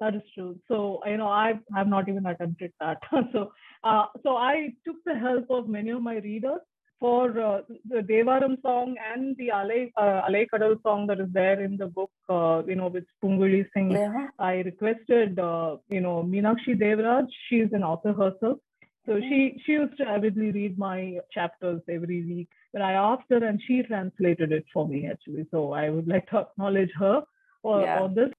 [0.00, 0.58] that is true.
[0.66, 0.76] So
[1.06, 2.98] you know, I have not even attempted that.
[3.32, 3.52] so
[3.84, 6.64] uh, so I took the help of many of my readers
[7.02, 7.60] for uh,
[7.92, 10.22] the Devaram song and the Alai uh,
[10.52, 12.10] Kadal song that is there in the book.
[12.28, 13.90] Uh, you know, with Pungurali Singh.
[13.90, 14.28] Yeah.
[14.38, 17.26] I requested uh, you know Meenakshi Devraj.
[17.48, 18.58] She's an author herself.
[19.06, 20.98] So she she used to avidly read my
[21.38, 22.48] chapters every week.
[22.70, 25.46] When I asked her, and she translated it for me actually.
[25.50, 27.16] So I would like to acknowledge her
[27.62, 28.08] for, Yeah.
[28.20, 28.30] this.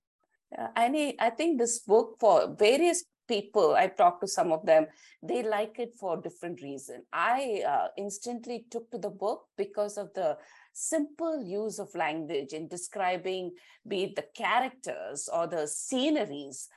[0.53, 2.37] Yeah, and I I think this book for
[2.67, 4.87] various people, I've talked to some of them,
[5.21, 7.03] they like it for different reason.
[7.11, 10.37] I uh, instantly took to the book because of the
[10.73, 13.51] simple use of language in describing
[13.87, 16.69] be it the characters or the sceneries,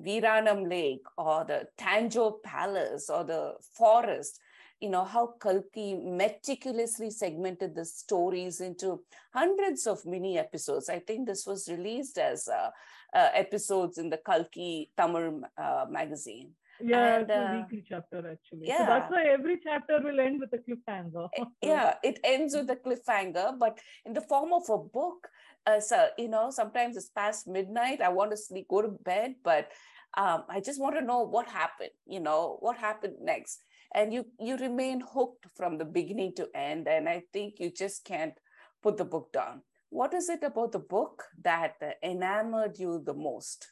[0.00, 4.40] Viranam Lake or the Tanjore Palace or the forest.
[4.80, 9.00] You know, how Kalki meticulously segmented the stories into
[9.32, 10.90] hundreds of mini episodes.
[10.90, 12.70] I think this was released as uh,
[13.16, 16.50] uh, episodes in the Kalki Tamil uh, magazine.
[16.78, 18.68] Yeah, And, it's a uh, weekly chapter actually.
[18.68, 18.78] Yeah.
[18.78, 21.28] So that's why every chapter will end with a cliffhanger.
[21.38, 25.28] Eh, yeah it ends with a cliffhanger but in the form of a book
[25.66, 29.34] uh, so you know sometimes it's past midnight i want to sleep go to bed
[29.42, 29.70] but
[30.18, 33.64] um, i just want to know what happened you know what happened next
[33.94, 38.04] and you you remain hooked from the beginning to end and i think you just
[38.04, 38.34] can't
[38.82, 43.68] put the book down what is it about the book that enamored you the most?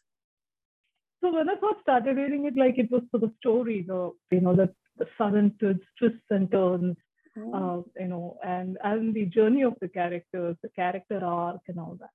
[1.20, 4.40] So when I first started reading it, like it was for the story, the you
[4.40, 6.96] know the, the sudden twists, and turns,
[7.36, 11.80] Mm, uh, you know, and and the journey of the characters, the character arc, and
[11.80, 12.10] all that.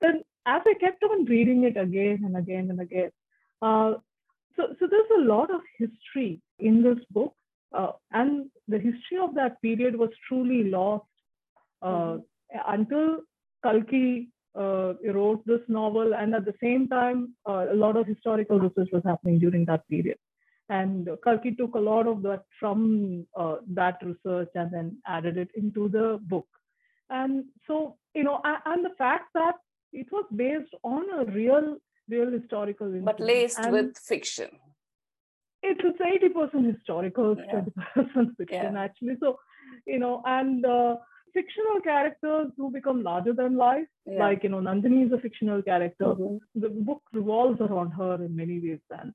[0.00, 3.10] Then as I kept on reading it again and again and again,
[3.62, 3.94] uh,
[4.56, 7.34] so so there's a lot of history in this book,
[7.72, 11.04] uh, and the history of that period was truly lost
[11.82, 12.16] uh,
[12.66, 13.18] until
[13.62, 14.28] Kalki
[14.58, 18.88] uh, wrote this novel, and at the same time, uh, a lot of historical research
[18.92, 20.18] was happening during that period.
[20.68, 25.50] And Kalki took a lot of that from uh, that research and then added it
[25.54, 26.48] into the book.
[27.10, 29.54] And so, you know, and the fact that
[29.92, 31.76] it was based on a real,
[32.08, 34.48] real historical but laced And with fiction
[35.62, 37.50] it's it's eighty percent historical, Yeah.
[37.50, 38.82] twenty percent fiction Yeah.
[38.82, 39.16] actually.
[39.20, 39.38] So,
[39.86, 40.96] you know, and uh,
[41.36, 44.18] fictional characters who become larger than life, Yeah.
[44.24, 46.10] like you know, Nandini is a fictional character.
[46.12, 46.38] Mhm.
[46.66, 48.84] The book revolves around her in many ways.
[49.00, 49.14] And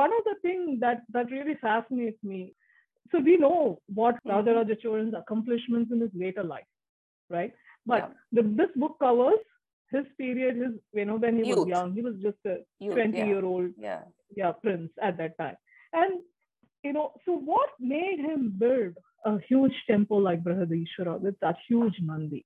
[0.00, 2.40] one of the things that that really fascinates me.
[3.12, 3.56] So we know
[4.00, 4.32] what Mhm.
[4.32, 6.68] Rajaraja Cholan's accomplishments in his later life,
[7.38, 7.52] right?
[7.92, 8.12] But Yeah.
[8.40, 9.40] the, this book covers
[9.94, 11.58] his period, his you know when he Youth.
[11.62, 14.02] was young, he was just a You- twenty yeah, year old yeah
[14.42, 15.56] yeah, prince at that time.
[16.02, 16.22] And
[16.86, 18.94] you know, so what made him build
[19.24, 22.44] a huge temple like Brihadishwara with that huge Nandi?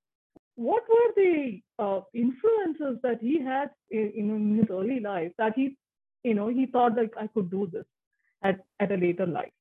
[0.57, 5.77] What were the uh, influences that he had in, in his early life that he,
[6.25, 7.85] you know, he thought like I could do this
[8.43, 9.53] at, at a later life?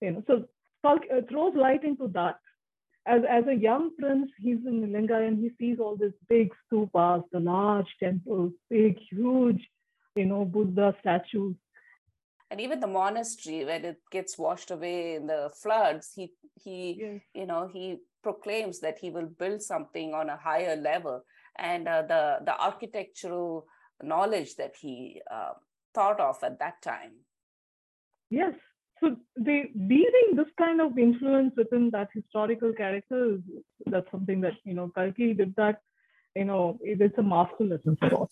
[0.00, 0.44] You know, so
[0.84, 0.96] uh,
[1.28, 2.38] throws light into that.
[3.06, 7.22] As, as a young prince, he's in Linga and he sees all these big stupas,
[7.32, 9.62] the large temples, big, huge,
[10.16, 11.54] you know, Buddha statues
[12.50, 17.20] and even the monastery when it gets washed away in the floods he he Yes.
[17.34, 21.24] you know he proclaims that he will build something on a higher level
[21.58, 23.66] and uh, the the architectural
[24.02, 25.52] knowledge that he uh,
[25.94, 27.12] thought of at that time
[28.30, 28.54] Yes.
[29.00, 33.40] So the weaving this kind of influence within that historical character is
[33.86, 35.80] that's something that you know Kalki did that.
[36.34, 38.30] You know, it's a master lesson for us.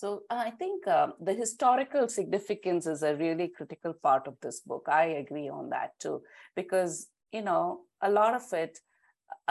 [0.00, 4.60] So uh, i think um, the historical significance is a really critical part of this
[4.70, 6.16] book i agree on that too
[6.60, 7.62] because you know
[8.08, 8.78] a lot of it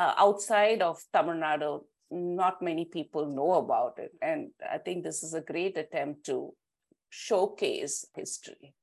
[0.01, 1.71] uh, outside of tamil nadu
[2.43, 6.37] not many people know about it and i think this is a great attempt to
[7.25, 8.73] showcase history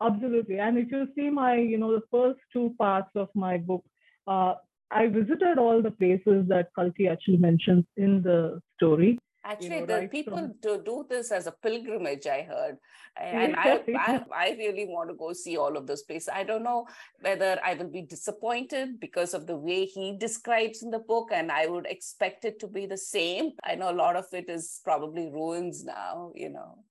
[0.00, 0.58] Absolutely.
[0.60, 3.84] And if you see my, you know, the first two parts of my book,
[4.26, 4.54] uh,
[4.90, 9.18] I visited all the places that Kalki actually mentions in the story.
[9.48, 12.76] Actually, know, the right people from- do, do this as a pilgrimage, I heard.
[13.20, 16.28] And I, I, I really want to go see all of those places.
[16.32, 16.86] I don't know
[17.20, 21.50] whether I will be disappointed because of the way he describes in the book, and
[21.50, 23.52] I would expect it to be the same.
[23.64, 26.84] I know a lot of it is probably ruins now, you know.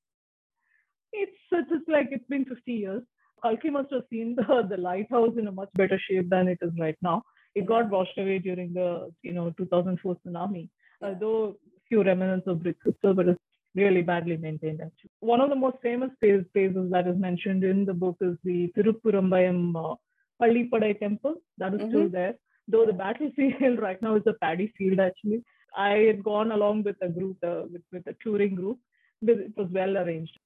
[1.13, 3.03] It's it's just like it's been 50 years.
[3.41, 6.71] Kalki must have seen the, the lighthouse in a much better shape than it is
[6.79, 7.23] right now.
[7.55, 10.69] It got washed away during the you know 2004 tsunami.
[11.01, 11.09] Yeah.
[11.09, 11.55] Uh, though
[11.87, 13.41] few remnants of bricks still, but it's
[13.75, 15.11] really badly maintained actually.
[15.19, 18.71] One of the most famous place, places that is mentioned in the book is the
[18.77, 19.95] Tiruppurambayam uh,
[20.41, 21.35] Pallipadai temple.
[21.57, 22.11] That is still Mhm.
[22.11, 22.35] there.
[22.67, 25.43] Though the battlefield right now is a paddy field actually.
[25.75, 28.79] I had gone along with a group, uh, with, with a touring group.
[29.21, 30.37] It was well arranged.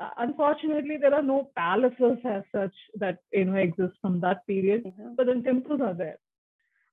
[0.00, 4.84] Uh, unfortunately, there are no palaces as such that you know exist from that period
[4.84, 5.16] Mhm.
[5.16, 6.18] but then temples are there,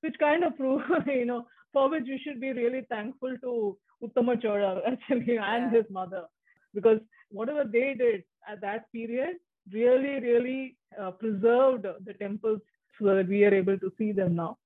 [0.01, 4.41] which kind of prove, you know, for which you should be really thankful to Uttama
[4.41, 6.25] Chola actually and his mother,
[6.73, 6.99] because
[7.29, 9.37] whatever they did at that period,
[9.71, 12.59] really, really uh, preserved the temples
[12.99, 14.57] so that we are able to see them now.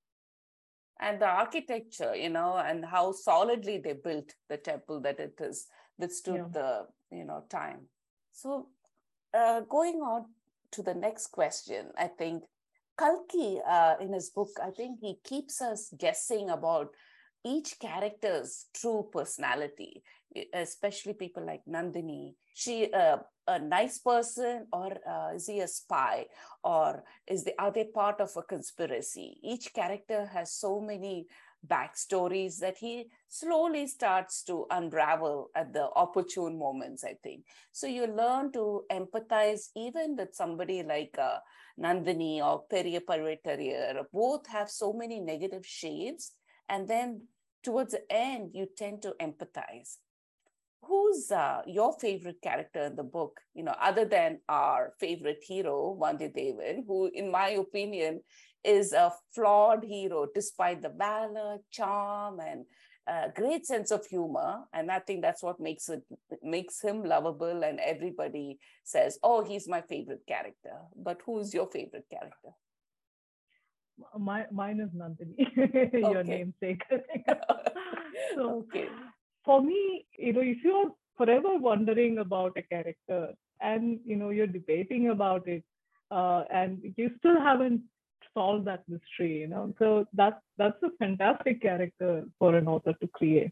[0.99, 5.68] And the architecture, you know, and how solidly they built the temple that it is
[5.99, 6.45] withstood yeah.
[6.51, 7.82] the, you know, time.
[8.32, 8.68] So,
[9.34, 10.26] uh, going on
[10.72, 12.43] to the next question, I think
[12.98, 16.89] Kalki, uh, in his book, I think he keeps us guessing about
[17.45, 20.04] each character's true personality,
[20.54, 22.34] especially people like Nandini.
[22.54, 23.18] She uh,
[23.48, 26.26] a nice person, or uh, is he a spy,
[26.64, 29.39] or is the are they part of a conspiracy?
[29.43, 31.28] Each character has so many
[31.66, 37.03] backstories that he slowly starts to unravel at the opportune moments.
[37.03, 37.88] I think so.
[37.88, 41.16] You learn to empathize even with somebody like.
[41.18, 41.39] Uh,
[41.80, 46.34] Nandini or Periya Pazhuvettariyar, both have so many negative shades.
[46.70, 47.28] And then
[47.64, 49.97] towards the end, you tend to empathize.
[50.84, 55.97] Who's uh, your favorite character in the book, you know, other than our favorite hero,
[56.01, 58.22] Vandiyadevan, who, in my opinion,
[58.64, 62.66] is a flawed hero despite the valor, charm, and
[63.08, 64.64] a great sense of humor.
[64.74, 66.03] And i think that's what makes it
[66.43, 67.64] makes him lovable.
[67.64, 70.76] And everybody says oh he's my favorite character.
[70.95, 72.51] But who's your favorite character?
[74.18, 76.84] My mine is nandini your namesake.
[78.36, 78.88] So okay.
[79.45, 84.47] for me you know if you're forever wondering about a character and you know you're
[84.47, 85.64] debating about it
[86.12, 87.82] uh, and you still haven't
[88.38, 89.64] solve that mystery you know?
[89.80, 93.52] So that's that's a fantastic character for an author to create.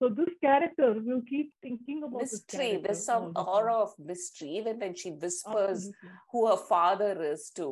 [0.00, 4.48] So this character will keep thinking about mystery there's some aura of mystery.
[4.60, 5.90] Even when she whispers
[6.30, 7.68] who her father is to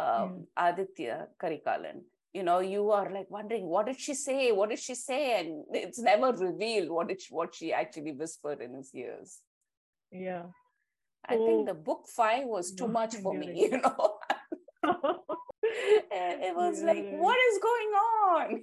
[0.00, 0.68] um, yeah.
[0.68, 4.52] aditya karikalan you know you are like wondering what did she say?
[4.52, 5.22] What did she say?
[5.38, 9.40] And it's never revealed what did she, what she actually whispered in his ears.
[10.10, 10.44] Yeah.
[11.24, 14.16] I think the book five was too much for me, you know.
[16.12, 16.86] And it was yeah.
[16.86, 17.92] like, what is going
[18.30, 18.60] on?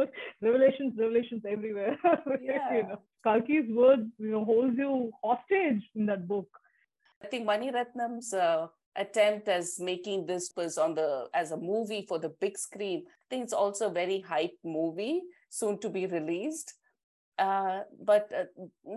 [0.42, 1.96] revelations, revelations everywhere.
[2.42, 2.74] Yeah.
[2.74, 6.48] you know, Kalki's words, you know, holds you hostage in that book.
[7.22, 12.06] I think Mani Ratnam's uh, attempt as making this was on the as a movie
[12.08, 13.04] for the big screen.
[13.06, 16.74] I think it's also a very hype movie, soon to be released.
[17.40, 18.44] Uh, but uh,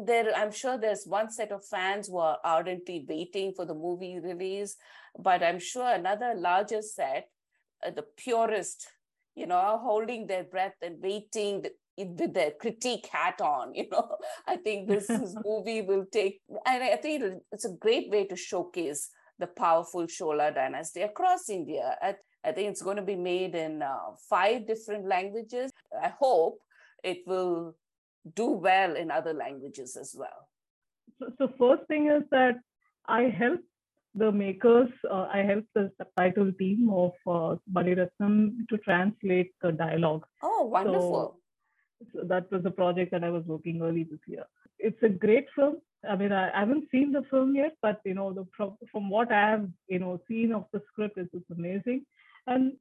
[0.06, 4.20] there, I'm sure there's one set of fans who are ardently waiting for the movie
[4.20, 4.76] release.
[5.18, 7.30] But I'm sure another larger set,
[7.86, 8.88] uh, the purest,
[9.36, 11.66] you know, holding their breath and waiting
[11.98, 13.74] with their critique hat on.
[13.74, 14.18] You know,
[14.48, 18.36] I think this, this movie will take, and I think it's a great way to
[18.36, 19.10] showcase
[19.40, 21.98] the powerful Chola dynasty across India.
[22.02, 23.98] I, I think it's going to be made in uh,
[24.30, 25.72] five different languages.
[26.02, 26.60] I hope
[27.04, 27.76] it will
[28.36, 30.48] do well in other languages as well?
[31.20, 32.56] So, so first thing is that
[33.08, 33.60] I help
[34.16, 39.72] the makers, uh, I helped the subtitle team of uh, Mani Ratnam to translate the
[39.72, 40.26] dialogue.
[40.42, 41.40] Oh, wonderful.
[42.02, 44.46] So, so that was a project that I was working early this year.
[44.78, 45.78] It's a great film.
[46.08, 49.10] I mean, I, I haven't seen the film yet, but you know, the from, from
[49.10, 52.06] what I have you know seen of the script, it's, it's amazing.
[52.46, 52.74] And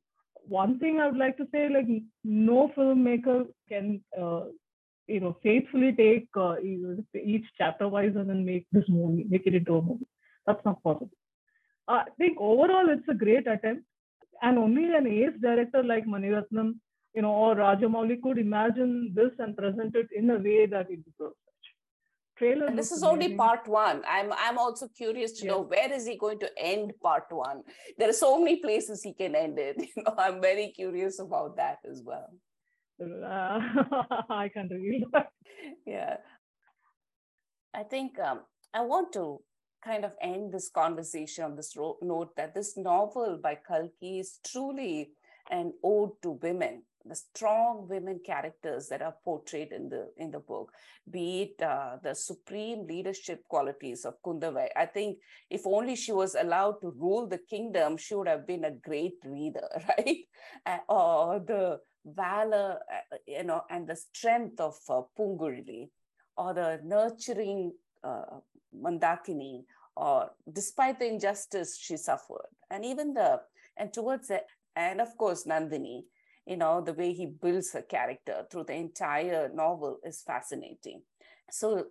[0.47, 1.87] one thing I would like to say, like
[2.25, 4.47] no filmmaker can uh,
[5.07, 6.57] you know faithfully take uh,
[7.15, 10.07] each chapter wise and then make this movie make it into a movie
[10.47, 11.11] that's not possible
[11.89, 13.85] i think overall it's a great attempt
[14.43, 16.75] and only an ace director like maniratnam
[17.15, 21.01] you know or rajamouli could imagine this and present it in a way that it
[21.05, 21.37] deserves
[22.39, 23.25] Trailer and this is amazing.
[23.25, 24.03] only part one.
[24.09, 25.51] I'm I'm also curious to yes.
[25.51, 27.61] know where is he going to end part one.
[27.99, 29.77] There are so many places he can end it.
[29.97, 32.31] You know, I'm very curious about that as well.
[33.01, 33.61] Uh,
[34.31, 35.29] I can't reveal that.
[35.87, 36.17] Yeah.
[37.75, 38.41] I think um,
[38.75, 39.41] I want to
[39.85, 44.39] kind of end this conversation on this ro- note that this novel by Kalki is
[44.45, 45.11] truly
[45.51, 50.39] an ode to women the strong women characters that are portrayed in the in the
[50.39, 50.73] book
[51.11, 54.69] be it uh, the supreme leadership qualities of kundavai.
[54.77, 55.19] I think
[55.51, 59.17] if only she was allowed to rule the kingdom she would have been a great
[59.25, 60.19] leader right?
[60.65, 65.03] Uh, or the valor, uh, you know, and the strength of uh,
[66.37, 67.73] or the nurturing
[68.03, 68.39] uh,
[68.77, 69.65] Mandakini,
[69.97, 73.41] or despite the injustice she suffered, and even the
[73.77, 74.43] and towards the
[74.77, 76.05] and of course Nandini,
[76.47, 81.03] you know, the way he builds her character through the entire novel is fascinating.
[81.51, 81.87] So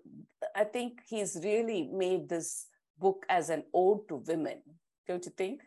[0.55, 2.67] I think he's really made this
[2.97, 4.61] book as an ode to women.
[5.07, 5.61] Don't you think?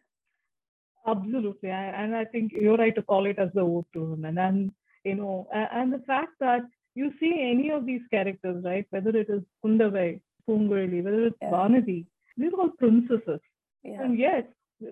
[1.06, 4.38] Absolutely, and I think you're right to call it as the ode to women.
[4.38, 4.72] And
[5.04, 6.62] you know, and the fact that
[6.94, 8.86] you see any of these characters, right?
[8.90, 11.50] Whether it is Kundavai, Pungurali, whether it's yeah.
[11.50, 13.40] Vanati, these are all princesses.
[13.82, 14.02] Yeah.
[14.02, 14.44] And yes,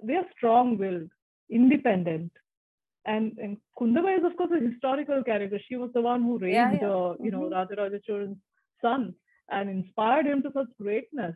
[0.02, 1.10] they are strong willed,
[1.50, 2.30] independent.
[3.04, 5.58] And, and Kundavai is, of course, a historical character.
[5.68, 6.88] She was the one who raised, Yeah, yeah.
[6.88, 7.52] Uh, you know, Mhm.
[7.52, 8.38] Rajaraja Cholan's
[8.80, 9.14] son
[9.50, 11.34] and inspired him to such greatness.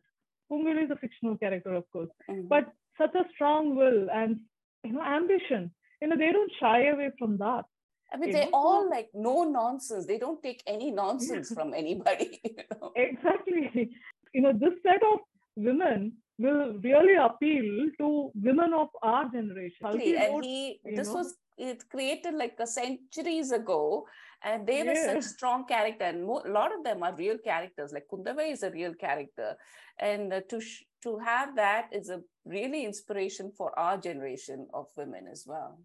[0.50, 2.48] Pungurali is a fictional character, of course, Mhm.
[2.48, 4.40] but such a strong will and
[4.84, 5.70] you know ambition.
[6.00, 7.64] You know, they don't shy away from that.
[8.12, 10.06] I mean, they're all so- like no nonsense.
[10.06, 12.40] They don't take any nonsense from anybody.
[12.44, 12.92] You know?
[12.96, 13.90] Exactly.
[14.32, 15.20] You know, this set of
[15.56, 19.86] women will really appeal to women of our generation.
[19.86, 20.16] Exactly.
[20.16, 21.14] And he, this know?
[21.14, 24.06] was it created like a centuries ago,
[24.42, 25.14] and they were Yeah.
[25.14, 27.92] such strong character, and a lot of them are real characters.
[27.92, 29.56] Like Kundavai is a real character,
[29.98, 34.86] and uh, to sh- to have that is a really inspiration for our generation of
[34.96, 35.78] women as well.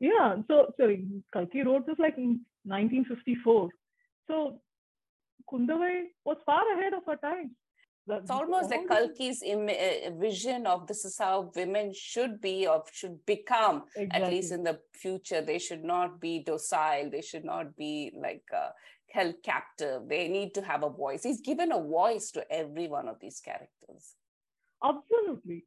[0.00, 3.70] Yeah, so sorry, Kalki wrote this like in 1954.
[4.28, 4.60] So
[5.50, 7.56] Kundavai was far ahead of her time.
[8.06, 12.66] The- It's almost like Kalki's Im- uh, vision of this is how women should be
[12.66, 17.44] or should become at least in the future they should not be docile they should
[17.44, 18.70] not be like uh,
[19.10, 23.08] held captive they need to have a voice he's given a voice to every one
[23.08, 24.14] of these characters
[24.84, 25.64] Absolutely.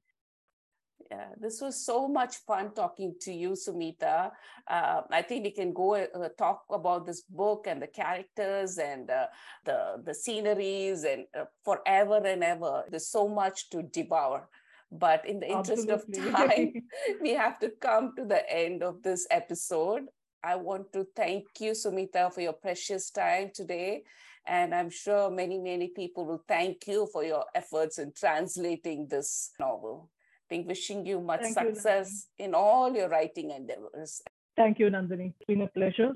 [1.39, 4.31] This was so much fun talking to you sumita
[4.67, 9.09] uh, i think we can go uh, talk about this book and the characters and
[9.09, 9.25] uh,
[9.65, 14.47] the the sceneries and uh, forever and ever there's so much to devour
[14.91, 16.29] but in the interest Absolutely.
[16.29, 16.73] of time
[17.21, 20.03] we have to come to the end of this episode.
[20.43, 24.03] I want to thank you, Sumita, for your precious time today.
[24.47, 29.51] And I'm sure many, many people will thank you for your efforts in translating this
[29.59, 30.09] novel.
[30.49, 34.23] I think wishing you much Thank you, success in all your writing endeavors.
[34.57, 35.33] Thank you, Nandini.
[35.39, 36.13] It's been a pleasure.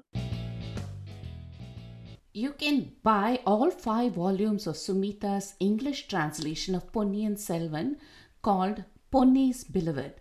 [2.34, 7.97] You can buy all five volumes of Sumita's English translation of Ponniyin Selvan
[8.41, 10.15] called Ponni's Beloved.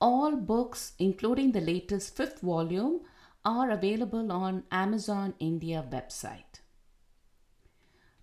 [0.00, 3.00] All books, including the latest fifth volume,
[3.44, 6.62] are available on Amazon India website.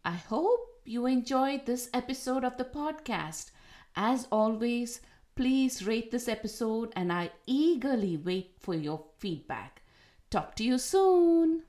[0.03, 3.51] I hope you enjoyed this episode of the podcast.
[3.95, 5.01] As always,
[5.36, 9.81] please rate this episode and I eagerly wait for your feedback.
[10.29, 11.63] Talk to you soon.